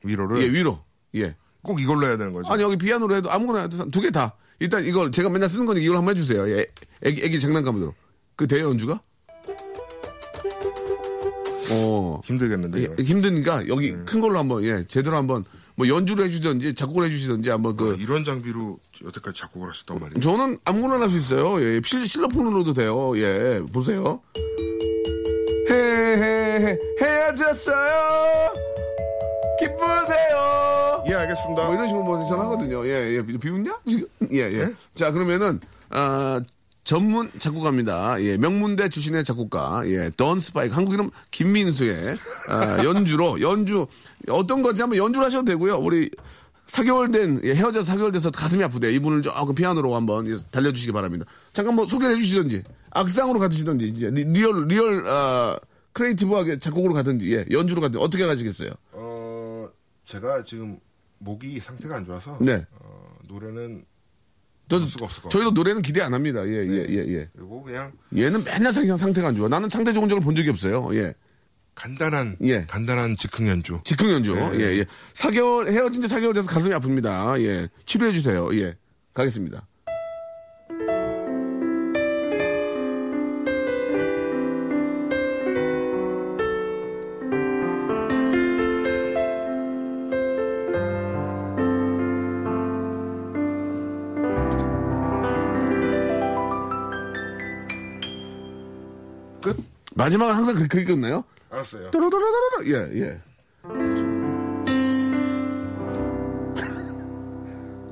위로를? 0.03 0.43
예, 0.43 0.49
위로. 0.49 0.83
예. 1.15 1.35
꼭 1.63 1.79
이걸로 1.81 2.05
해야 2.07 2.17
되는 2.17 2.33
거죠? 2.33 2.51
아니, 2.51 2.61
여기 2.61 2.75
피아노로 2.77 3.15
해도 3.15 3.31
아무거나 3.31 3.61
해도 3.61 3.89
두 3.89 4.01
개 4.01 4.11
다. 4.11 4.35
일단 4.59 4.83
이걸 4.83 5.11
제가 5.11 5.29
맨날 5.29 5.49
쓰는 5.49 5.65
거니까 5.65 5.83
이걸 5.83 5.97
한번 5.97 6.15
해주세요. 6.15 6.49
예. 6.49 6.65
애기, 7.03 7.23
애기 7.23 7.39
장난감으로. 7.39 7.93
그 8.35 8.47
돼요, 8.47 8.69
연주가? 8.69 9.01
어. 11.71 12.21
힘들겠는데. 12.25 12.81
예, 12.81 13.03
힘드니까 13.03 13.67
여기 13.67 13.91
큰 14.05 14.21
걸로 14.21 14.39
한번 14.39 14.63
예 14.63 14.83
제대로 14.87 15.17
한번 15.17 15.45
뭐 15.75 15.87
연주를 15.87 16.25
해주든지 16.25 16.73
작곡을 16.73 17.05
해주시든지 17.05 17.49
한번 17.51 17.77
그 17.77 17.91
아, 17.91 17.95
이런 18.01 18.25
장비로 18.25 18.79
여태까지 19.05 19.39
작곡을 19.39 19.69
하셨단 19.69 19.99
말이에요. 19.99 20.19
저는 20.19 20.57
아무거나 20.65 20.99
할 20.99 21.09
수 21.11 21.17
있어요 21.17 21.61
예 21.63 21.79
실, 21.85 22.05
실로폰으로도 22.07 22.73
돼요 22.73 23.15
예 23.17 23.61
보세요 23.71 24.21
헤 25.69 25.73
헤 25.75 26.65
헤 26.65 26.79
헤어졌어요 27.05 28.51
기쁘세요 29.59 30.28
예, 31.07 31.13
알겠습니다. 31.13 31.65
뭐 31.65 31.73
이런 31.73 31.87
식으로 31.87 32.03
뭐 32.03 32.23
전 32.25 32.39
하거든요 32.41 32.85
예 32.85 33.15
예 33.17 33.21
비웃냐 33.21 33.79
지금 33.87 34.07
예예 34.31 34.67
자 34.95 35.11
그러면은 35.11 35.59
아 35.89 36.41
전문 36.83 37.29
작곡가입니다. 37.37 38.21
예, 38.23 38.37
명문대 38.37 38.89
출신의 38.89 39.23
작곡가, 39.23 39.83
예, 39.85 40.09
돈 40.17 40.39
스파이크. 40.39 40.73
한국 40.73 40.93
이름 40.93 41.11
김민수의 41.29 42.17
아, 42.47 42.83
연주로, 42.83 43.39
연주, 43.41 43.85
어떤 44.27 44.63
건지 44.63 44.81
한번 44.81 44.97
연주를 44.97 45.25
하셔도 45.27 45.45
되고요. 45.45 45.77
우리 45.77 46.09
4개월 46.65 47.11
된, 47.13 47.41
예, 47.43 47.53
헤어져서 47.53 47.93
4개월 47.93 48.11
돼서 48.11 48.31
가슴이 48.31 48.63
아프대. 48.63 48.91
이분을 48.93 49.21
조금 49.21 49.53
피아노로 49.53 49.93
한번 49.95 50.27
예, 50.27 50.35
달려주시기 50.49 50.91
바랍니다. 50.91 51.25
잠깐 51.53 51.75
뭐 51.75 51.85
소개를 51.85 52.15
해주시던지, 52.15 52.63
악상으로 52.91 53.37
가주시던지, 53.39 53.85
이제 53.89 54.09
리, 54.09 54.23
real, 54.23 54.65
real, 54.67 55.03
아, 55.05 55.59
creative하게 55.93 56.57
작곡으로 56.57 56.95
가든지, 56.95 57.31
예, 57.35 57.45
연주로 57.51 57.81
가든지, 57.81 58.03
어떻게 58.03 58.25
가시겠어요? 58.25 58.71
어, 58.93 59.67
제가 60.07 60.43
지금 60.43 60.79
목이 61.19 61.59
상태가 61.59 61.97
안 61.97 62.05
좋아서 62.05 62.37
네. 62.41 62.65
어, 62.71 63.13
노래는 63.27 63.85
저도, 64.69 64.83
할 64.83 64.89
수가 64.89 65.05
없을 65.05 65.23
것 65.23 65.29
저희도 65.29 65.51
노래는 65.51 65.81
기대 65.81 66.01
안 66.01 66.13
합니다. 66.13 66.45
예, 66.47 66.51
예, 66.51 66.85
예, 66.89 67.13
예. 67.13 67.29
그리고 67.35 67.63
그냥 67.63 67.91
얘는 68.15 68.43
맨날 68.43 68.71
상, 68.71 68.97
상태가 68.97 69.29
안 69.29 69.35
좋아. 69.35 69.47
나는 69.47 69.69
상태 69.69 69.91
좋은 69.93 70.07
적을 70.07 70.23
본 70.23 70.35
적이 70.35 70.49
없어요. 70.49 70.89
예. 70.95 71.13
간단한 71.75 72.37
예. 72.43 72.65
간단한 72.65 73.15
즉흥 73.17 73.47
연주. 73.47 73.79
즉흥 73.83 74.11
연주. 74.11 74.35
네. 74.35 74.51
예, 74.55 74.79
예. 74.79 74.85
4개월, 75.13 75.71
헤어진 75.71 76.01
지 76.01 76.07
4개월 76.07 76.33
돼서 76.33 76.47
가슴이 76.47 76.73
아픕니다. 76.75 77.41
예. 77.41 77.69
치료해 77.85 78.11
주세요. 78.11 78.49
예. 78.53 78.75
가겠습니다. 79.13 79.65
마지막은 100.09 100.33
항상 100.33 100.55
그렇게, 100.55 100.83
끝나요? 100.83 101.23
알았어요. 101.51 101.91
또로로로로로. 101.91 102.65
예, 102.65 102.99
예. 103.01 103.21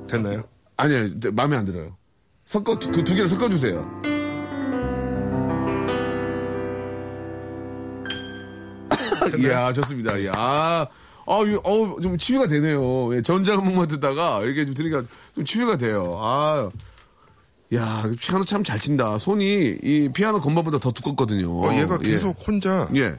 됐나요? 0.08 0.42
아니요, 0.76 1.20
저, 1.20 1.30
마음에 1.30 1.56
안 1.56 1.64
들어요. 1.64 1.96
섞어, 2.44 2.76
그 2.78 3.04
두 3.04 3.14
개를 3.14 3.28
섞어주세요. 3.28 4.02
이야, 9.38 9.72
좋습니다. 9.72 10.16
이야. 10.18 10.32
아, 10.34 10.86
유- 11.44 11.60
어우, 11.62 12.00
좀 12.00 12.16
치유가 12.16 12.46
되네요. 12.46 13.14
예, 13.14 13.22
전자음악만 13.22 13.86
듣다가 13.88 14.40
이렇게 14.42 14.64
좀 14.64 14.74
들으니까 14.74 15.02
좀 15.34 15.44
치유가 15.44 15.76
돼요. 15.76 16.18
아, 16.22 16.70
야, 17.74 18.10
피아노 18.20 18.44
참 18.44 18.62
잘 18.64 18.78
친다. 18.78 19.18
손이 19.18 19.78
이 19.82 20.08
피아노 20.14 20.40
건반보다 20.40 20.78
더 20.78 20.90
두껍거든요. 20.90 21.50
어, 21.66 21.72
얘가 21.74 21.98
예. 22.04 22.08
계속 22.10 22.36
혼자 22.46 22.88
예. 22.94 23.16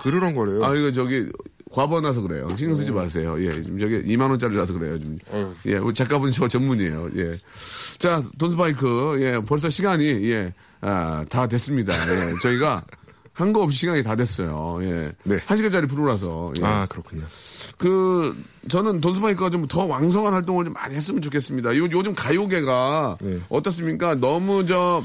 그르렁거려요. 0.00 0.64
아, 0.64 0.74
이거 0.74 0.90
저기, 0.92 1.26
과번나서 1.72 2.22
그래요. 2.22 2.48
신경 2.56 2.74
쓰지 2.76 2.90
마세요. 2.92 3.36
예, 3.44 3.52
지금 3.52 3.78
저기 3.78 4.02
2만 4.04 4.30
원짜리라서 4.30 4.72
그래요. 4.72 4.98
좀. 4.98 5.18
어. 5.28 5.54
예, 5.66 5.76
우리 5.76 5.92
작가분 5.94 6.30
저 6.32 6.48
전문이에요. 6.48 7.10
예. 7.16 7.38
자, 7.98 8.22
돈스파이크. 8.38 9.18
예, 9.20 9.38
벌써 9.40 9.68
시간이, 9.70 10.30
예, 10.30 10.52
아, 10.80 11.24
다 11.28 11.46
됐습니다. 11.46 11.92
예, 11.94 12.32
저희가 12.42 12.82
한 13.38 13.52
거 13.52 13.62
없이 13.62 13.78
시간이 13.78 14.02
다 14.02 14.16
됐어요. 14.16 14.80
예. 14.82 15.12
네. 15.22 15.38
한 15.46 15.56
시간짜리 15.56 15.86
프로라서. 15.86 16.52
예. 16.60 16.64
아 16.64 16.86
그렇군요. 16.86 17.22
그, 17.78 18.36
저는 18.68 19.00
돈스파이크가 19.00 19.50
좀 19.50 19.68
더 19.68 19.84
왕성한 19.84 20.32
활동을 20.32 20.64
좀 20.64 20.74
많이 20.74 20.94
했으면 20.94 21.20
좋겠습니다. 21.22 21.76
요, 21.76 21.84
요즘 21.92 22.14
가요계가 22.14 23.16
네. 23.20 23.38
어떻습니까? 23.48 24.14
너무 24.16 24.66
저, 24.66 25.04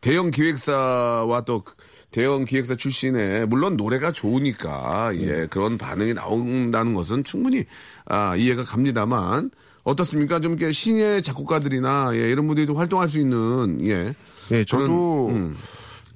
대형 0.00 0.30
기획사와 0.30 1.40
또 1.42 1.64
대형 2.12 2.44
기획사 2.44 2.74
출신의 2.76 3.46
물론 3.46 3.76
노래가 3.76 4.12
좋으니까 4.12 5.12
예 5.16 5.46
그런 5.50 5.78
반응이 5.78 6.14
나온다는 6.14 6.94
것은 6.94 7.24
충분히 7.24 7.64
아 8.06 8.34
이해가 8.36 8.62
갑니다만 8.62 9.50
어떻습니까 9.84 10.40
좀 10.40 10.52
이렇게 10.52 10.72
신예 10.72 11.20
작곡가들이나 11.20 12.10
예 12.14 12.30
이런 12.30 12.46
분들이 12.46 12.66
좀 12.66 12.76
활동할 12.76 13.08
수 13.08 13.18
있는 13.18 13.78
예 13.86 14.14
예, 14.52 14.64
저도 14.64 15.28
음. 15.28 15.56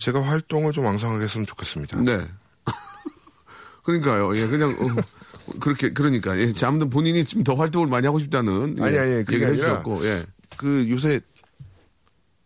제가 0.04 0.20
활동을 0.22 0.72
좀 0.72 0.84
왕성하게 0.84 1.24
했으면 1.24 1.46
좋겠습니다. 1.46 1.98
네. 2.02 2.26
그러니까요. 3.84 4.36
예, 4.36 4.46
그냥, 4.46 4.68
어, 4.68 5.54
그렇게, 5.60 5.94
그러니까. 5.94 6.38
예, 6.38 6.52
아무튼 6.62 6.90
본인이 6.90 7.24
좀더 7.24 7.54
활동을 7.54 7.88
많이 7.88 8.06
하고 8.06 8.18
싶다는. 8.18 8.76
아니, 8.82 8.94
예, 8.94 8.98
아니, 8.98 9.24
그게 9.24 9.36
얘기를 9.36 9.54
해주셨고, 9.54 10.04
예. 10.04 10.26
그 10.58 10.86
요새 10.90 11.20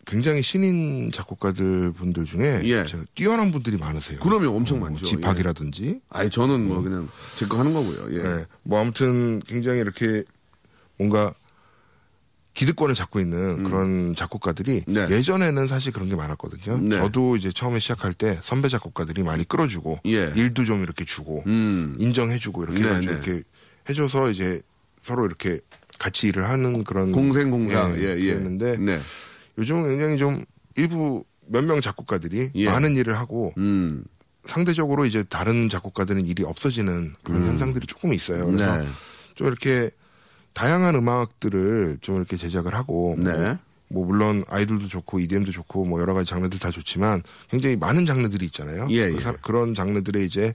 굉장히 0.07 0.41
신인 0.41 1.11
작곡가들 1.13 1.93
분들 1.95 2.27
중에 2.27 2.61
예. 2.63 2.85
뛰어난 3.17 3.51
분들이 3.51 3.77
많으세요. 3.77 4.21
그러면 4.23 4.51
엄청 4.51 4.79
뭐 4.79 4.89
많죠. 4.89 5.05
집학이라든지. 5.07 6.01
아니, 6.11 6.31
저는 6.31 6.69
뭐 6.69 6.81
그냥 6.81 7.09
제 7.35 7.45
거 7.47 7.59
하는 7.59 7.75
거고요. 7.75 8.17
예. 8.17 8.25
예. 8.25 8.47
뭐 8.63 8.81
아무튼 8.81 9.41
굉장히 9.41 9.81
이렇게 9.81 10.23
뭔가 10.97 11.35
기득권을 12.59 12.93
잡고 12.97 13.21
있는 13.21 13.63
그런 13.63 14.17
작곡가들이 14.17 14.83
음. 14.89 14.93
네. 14.93 15.07
예전에는 15.09 15.69
사실 15.69 15.93
그런 15.93 16.09
게 16.09 16.17
많았거든요. 16.17 16.79
네. 16.79 16.97
저도 16.97 17.37
이제 17.37 17.53
처음에 17.53 17.79
시작할 17.79 18.15
때 18.15 18.37
선배 18.43 18.69
작곡가들이 18.69 19.23
많이 19.23 19.47
끌어주고 19.47 20.01
예. 20.07 20.33
일도 20.35 20.65
좀 20.65 20.83
이렇게 20.83 21.05
주고 21.05 21.45
음. 21.47 21.95
인정해주고 22.01 22.65
이렇게 22.65 22.83
네, 22.83 22.99
네. 22.99 23.05
이렇게 23.05 23.43
해줘서 23.89 24.31
이제 24.31 24.61
서로 25.03 25.25
이렇게 25.25 25.61
같이 26.01 26.27
일을 26.27 26.49
하는 26.49 26.83
그런 26.83 27.13
공생공사. 27.13 27.93
예, 27.97 28.17
예. 28.19 28.33
그랬는데 28.33 28.79
네. 28.79 29.01
요즘은 29.57 29.91
굉장히 29.91 30.19
좀 30.19 30.45
일부 30.75 31.25
몇 31.47 31.63
명 31.65 31.81
작곡가들이 31.81 32.51
예. 32.57 32.67
많은 32.67 32.97
일을 32.97 33.17
하고 33.17 33.53
음. 33.57 34.03
상대적으로 34.45 35.07
이제 35.07 35.23
다른 35.23 35.69
작곡가들은 35.69 36.27
일이 36.27 36.43
없어지는 36.43 37.15
그런 37.23 37.47
현상들이 37.47 37.87
조금 37.87 38.13
있어요. 38.13 38.47
그래서 38.47 38.75
음. 38.75 38.81
네. 38.83 38.89
좀 39.37 39.47
이렇게 39.47 39.91
다양한 40.55 40.95
음악들을 40.97 41.99
좀 42.01 42.17
이렇게 42.17 42.37
제작을 42.37 42.75
하고 42.75 43.15
네. 43.19 43.31
뭐, 43.33 43.57
뭐 43.89 44.07
물론 44.07 44.45
아이돌도 44.49 44.89
좋고 44.89 45.21
EDM도 45.21 45.51
좋고 45.53 45.85
뭐 45.85 46.01
여러 46.01 46.15
가지 46.15 46.29
장르들 46.31 46.59
다 46.59 46.71
좋지만 46.71 47.23
굉장히 47.51 47.77
많은 47.77 48.07
장르들이 48.07 48.47
있잖아요. 48.47 48.87
예, 48.91 49.09
그 49.11 49.17
예. 49.17 49.21
사- 49.21 49.33
그런 49.33 49.75
장르들에 49.75 50.23
이제 50.25 50.55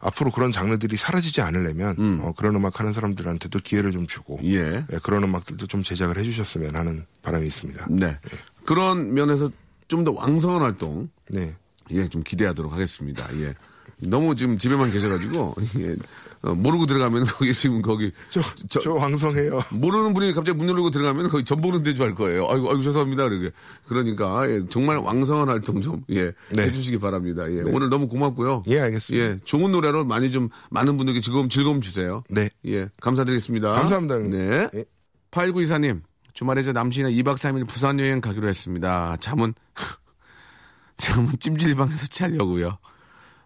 앞으로 0.00 0.30
그런 0.30 0.52
장르들이 0.52 0.96
사라지지 0.96 1.40
않으려면 1.40 2.20
어, 2.22 2.32
그런 2.36 2.54
음악 2.56 2.80
하는 2.80 2.92
사람들한테도 2.92 3.58
기회를 3.60 3.92
좀 3.92 4.06
주고 4.06 4.38
예. 4.44 4.84
예, 4.92 4.98
그런 5.02 5.22
음악들도 5.24 5.66
좀 5.66 5.82
제작을 5.82 6.18
해주셨으면 6.18 6.76
하는 6.76 7.06
바람이 7.22 7.46
있습니다. 7.46 7.86
네. 7.90 8.16
그런 8.64 9.14
면에서 9.14 9.50
좀 9.88 10.04
더 10.04 10.12
왕성한 10.12 10.62
활동, 10.62 11.08
네. 11.30 11.54
예, 11.90 12.08
좀 12.08 12.22
기대하도록 12.22 12.72
하겠습니다. 12.72 13.26
예. 13.40 13.54
너무 13.98 14.34
지금 14.36 14.58
집에만 14.58 14.90
계셔가지고, 14.90 15.54
예. 15.80 15.96
어, 16.42 16.54
모르고 16.54 16.84
들어가면 16.84 17.24
거기 17.24 17.54
지금 17.54 17.80
거기. 17.80 18.12
저, 18.28 18.42
저- 18.68 18.80
저 18.80 18.92
왕성해요. 18.92 19.62
모르는 19.70 20.12
분이 20.12 20.34
갑자기 20.34 20.58
문 20.58 20.68
열고 20.68 20.90
들어가면 20.90 21.30
거의 21.30 21.42
전 21.42 21.62
보는 21.62 21.82
데인 21.82 21.96
줄알 21.96 22.14
거예요. 22.14 22.46
아이고, 22.50 22.68
아이고, 22.68 22.82
죄송합니다. 22.82 23.28
그러게. 23.30 23.50
그러니까, 23.86 24.50
예, 24.50 24.60
정말 24.68 24.98
왕성한 24.98 25.48
활동 25.48 25.80
좀, 25.80 26.04
예, 26.10 26.32
네. 26.50 26.62
해주시기 26.64 26.98
바랍니다. 26.98 27.50
예, 27.50 27.62
오늘 27.72 27.88
너무 27.88 28.08
고맙고요. 28.08 28.64
예, 28.66 28.78
알겠습니다. 28.80 29.24
예, 29.26 29.38
좋은 29.42 29.72
노래로 29.72 30.04
많이 30.04 30.30
좀, 30.30 30.50
많은 30.70 30.98
분들께 30.98 31.20
즐거움, 31.22 31.48
즐거움 31.48 31.80
주세요. 31.80 32.22
네. 32.28 32.50
예, 32.66 32.90
감사드리겠습니다. 33.00 33.72
감사합니다, 33.72 34.14
형님. 34.16 34.30
네. 34.32 34.68
예. 34.74 34.84
8924님, 35.30 36.02
주말에 36.34 36.62
저 36.62 36.72
남친이랑 36.72 37.10
2박 37.12 37.36
3일 37.36 37.66
부산 37.66 37.98
여행 38.00 38.20
가기로 38.20 38.46
했습니다. 38.48 39.16
잠은, 39.18 39.54
잠은 40.98 41.32
찜질방에서 41.40 42.06
자려고요. 42.08 42.76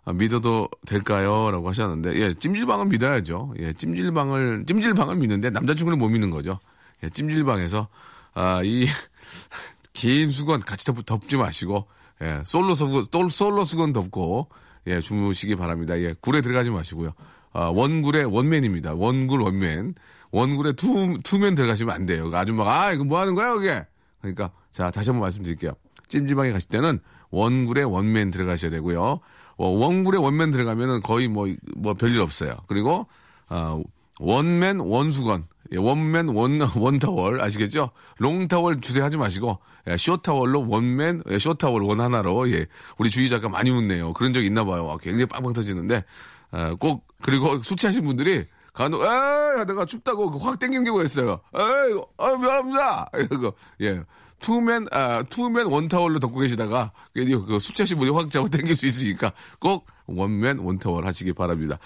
아, 0.08 0.12
믿어도 0.14 0.70
될까요? 0.86 1.50
라고 1.50 1.68
하셨는데, 1.68 2.14
예, 2.18 2.32
찜질방은 2.32 2.88
믿어야죠. 2.88 3.52
예, 3.58 3.74
찜질방을, 3.74 4.64
찜질방을 4.66 5.16
믿는데 5.16 5.50
남자친구는 5.50 5.98
못 5.98 6.08
믿는 6.08 6.30
거죠. 6.30 6.58
예, 7.02 7.10
찜질방에서, 7.10 7.88
아, 8.32 8.62
이, 8.64 8.86
긴 9.92 10.30
수건 10.30 10.60
같이 10.60 10.86
덮, 10.86 11.04
덮지 11.04 11.36
마시고, 11.36 11.86
예, 12.22 12.40
솔로 12.46 12.74
수건, 12.74 13.04
솔- 13.12 13.30
솔로 13.30 13.64
수건 13.66 13.92
덮고, 13.92 14.48
예, 14.86 15.00
주무시기 15.00 15.56
바랍니다. 15.56 15.98
예, 16.00 16.14
굴에 16.18 16.40
들어가지 16.40 16.70
마시고요. 16.70 17.12
아, 17.52 17.64
one굴에 17.66 18.22
one 18.22 18.39
man입니다. 18.39 18.94
one굴 18.94 19.42
one 19.42 19.65
man. 19.65 19.94
one굴에 20.30 20.72
two, 20.72 21.18
two 21.22 21.38
man 21.38 21.54
들어가시면 21.54 21.94
안 21.94 22.06
돼요. 22.06 22.30
그 22.30 22.36
아줌마가, 22.38 22.82
아, 22.84 22.92
이거 22.92 23.04
뭐 23.04 23.20
하는 23.20 23.34
거야, 23.34 23.52
그게? 23.52 23.84
그러니까, 24.22 24.52
자, 24.72 24.90
다시 24.90 25.10
한번 25.10 25.22
말씀드릴게요. 25.22 25.72
찜질방에 26.08 26.50
가실 26.52 26.70
때는 26.70 26.98
one굴에 27.30 27.82
one 27.82 28.06
man 28.06 28.30
들어가셔야 28.30 28.70
되고요. 28.70 29.20
어, 29.58 29.68
one굴에 29.68 30.18
one 30.18 30.35
man 30.35 30.52
들어가면은 30.52 31.02
거의 31.02 31.28
뭐, 31.28 31.48
뭐 31.76 31.92
별일 31.94 32.20
없어요. 32.20 32.56
그리고, 32.68 33.06
아, 33.48 33.78
one 34.20 34.50
man 34.50 34.80
one수건. 34.80 35.46
예, 35.72 35.76
one 35.76 36.02
man 36.02 36.28
one, 36.28 36.60
one 36.76 36.98
towel. 36.98 37.42
아시겠죠? 37.42 37.90
long 38.18 38.46
towel 38.46 38.80
주세하지 38.80 39.16
마시고, 39.16 39.58
예, 39.88 39.96
short 39.96 40.26
towel로 40.26 40.68
one 40.68 40.91
man, 40.91 41.22
예, 41.28 41.38
short 41.38 41.60
towel 41.60 41.82
one 41.82 42.00
하나로, 42.00 42.50
예, 42.52 42.66
우리 42.98 43.10
주희 43.10 43.28
작가 43.28 43.48
많이 43.48 43.70
웃네요. 43.70 44.12
그런 44.14 44.32
적 44.32 44.44
있나 44.44 44.64
봐요. 44.64 44.86
와, 44.86 44.96
굉장히 44.96 45.26
빵빵 45.26 45.52
터지는데, 45.52 46.04
아, 46.52 46.74
꼭, 46.78 47.06
그리고 47.20 47.60
술 47.62 47.76
취하신 47.76 48.04
분들이, 48.04 48.46
간혹, 48.72 49.02
에이, 49.02 49.64
내가 49.66 49.84
춥다고 49.84 50.38
확 50.38 50.58
땡기는 50.60 50.84
경우가 50.84 51.04
있어요. 51.04 51.40
에이, 51.54 52.00
아, 52.16 52.36
미안합니다. 52.36 53.10
이거, 53.32 53.52
예. 53.82 54.02
투맨, 54.38 54.86
아, 54.92 55.22
투맨 55.28 55.66
원타월로 55.66 56.18
덮고 56.18 56.40
계시다가, 56.40 56.92
그 57.14 57.58
수채시 57.58 57.94
물이 57.94 58.10
확 58.10 58.30
잡아 58.30 58.48
당길 58.48 58.76
수 58.76 58.86
있으니까 58.86 59.32
꼭 59.58 59.86
원맨 60.06 60.58
원타월 60.58 61.06
하시기 61.06 61.32
바랍니다. 61.32 61.78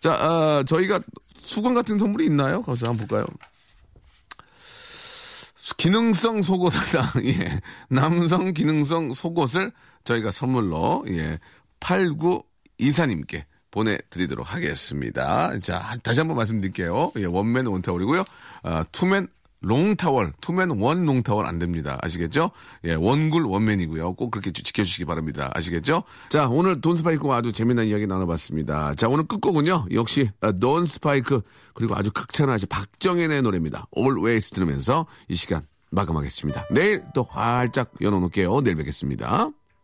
자, 0.00 0.14
아, 0.14 0.64
저희가 0.66 1.00
수건 1.36 1.74
같은 1.74 1.98
선물이 1.98 2.26
있나요? 2.26 2.62
가서 2.62 2.88
한번 2.90 3.06
볼까요? 3.06 3.26
기능성 5.76 6.42
속옷 6.42 6.72
예. 7.24 7.60
남성 7.88 8.52
기능성 8.52 9.14
속옷을 9.14 9.72
저희가 10.04 10.30
선물로, 10.30 11.04
예. 11.08 11.38
8924님께 11.80 13.44
보내드리도록 13.70 14.54
하겠습니다. 14.54 15.58
자, 15.60 15.96
다시 16.02 16.20
한번 16.20 16.36
말씀드릴게요. 16.36 17.12
예, 17.16 17.24
one 17.24 17.45
man 17.45 17.66
one 17.66 17.78
towel이고요. 17.78 18.24
아, 18.64 18.84
투맨 18.92 19.28
롱타월, 19.62 20.32
투맨 20.40 20.70
원 20.80 21.04
롱타월 21.06 21.46
안 21.46 21.58
됩니다. 21.58 21.98
아시겠죠? 22.02 22.50
예, 22.84 22.94
one굴 22.94 23.44
one 23.46 23.63
man이고요. 23.63 24.14
꼭 24.14 24.30
그렇게 24.30 24.50
지- 24.52 24.62
지켜주시기 24.62 25.04
바랍니다. 25.04 25.50
아시겠죠? 25.54 26.02
자, 26.28 26.48
오늘 26.48 26.80
돈 26.80 26.96
스파이크와 26.96 27.38
아주 27.38 27.52
재미난 27.52 27.86
이야기 27.86 28.06
나눠봤습니다. 28.06 28.94
자, 28.96 29.08
오늘 29.08 29.24
끝곡은요. 29.26 29.86
역시 29.92 30.30
아, 30.40 30.52
돈 30.52 30.84
스파이크 30.86 31.40
그리고 31.74 31.94
아주 31.94 32.10
극찬하지 32.12 32.66
박정현의 32.66 33.42
노래입니다. 33.42 33.86
Always 33.96 34.50
들으면서 34.50 35.06
이 35.28 35.34
시간 35.36 35.62
마감하겠습니다. 35.90 36.66
내일 36.72 37.04
또 37.14 37.22
활짝 37.22 37.92
열어놓을게요. 38.00 38.60
내일 38.62 38.76
뵙겠습니다. 38.76 39.50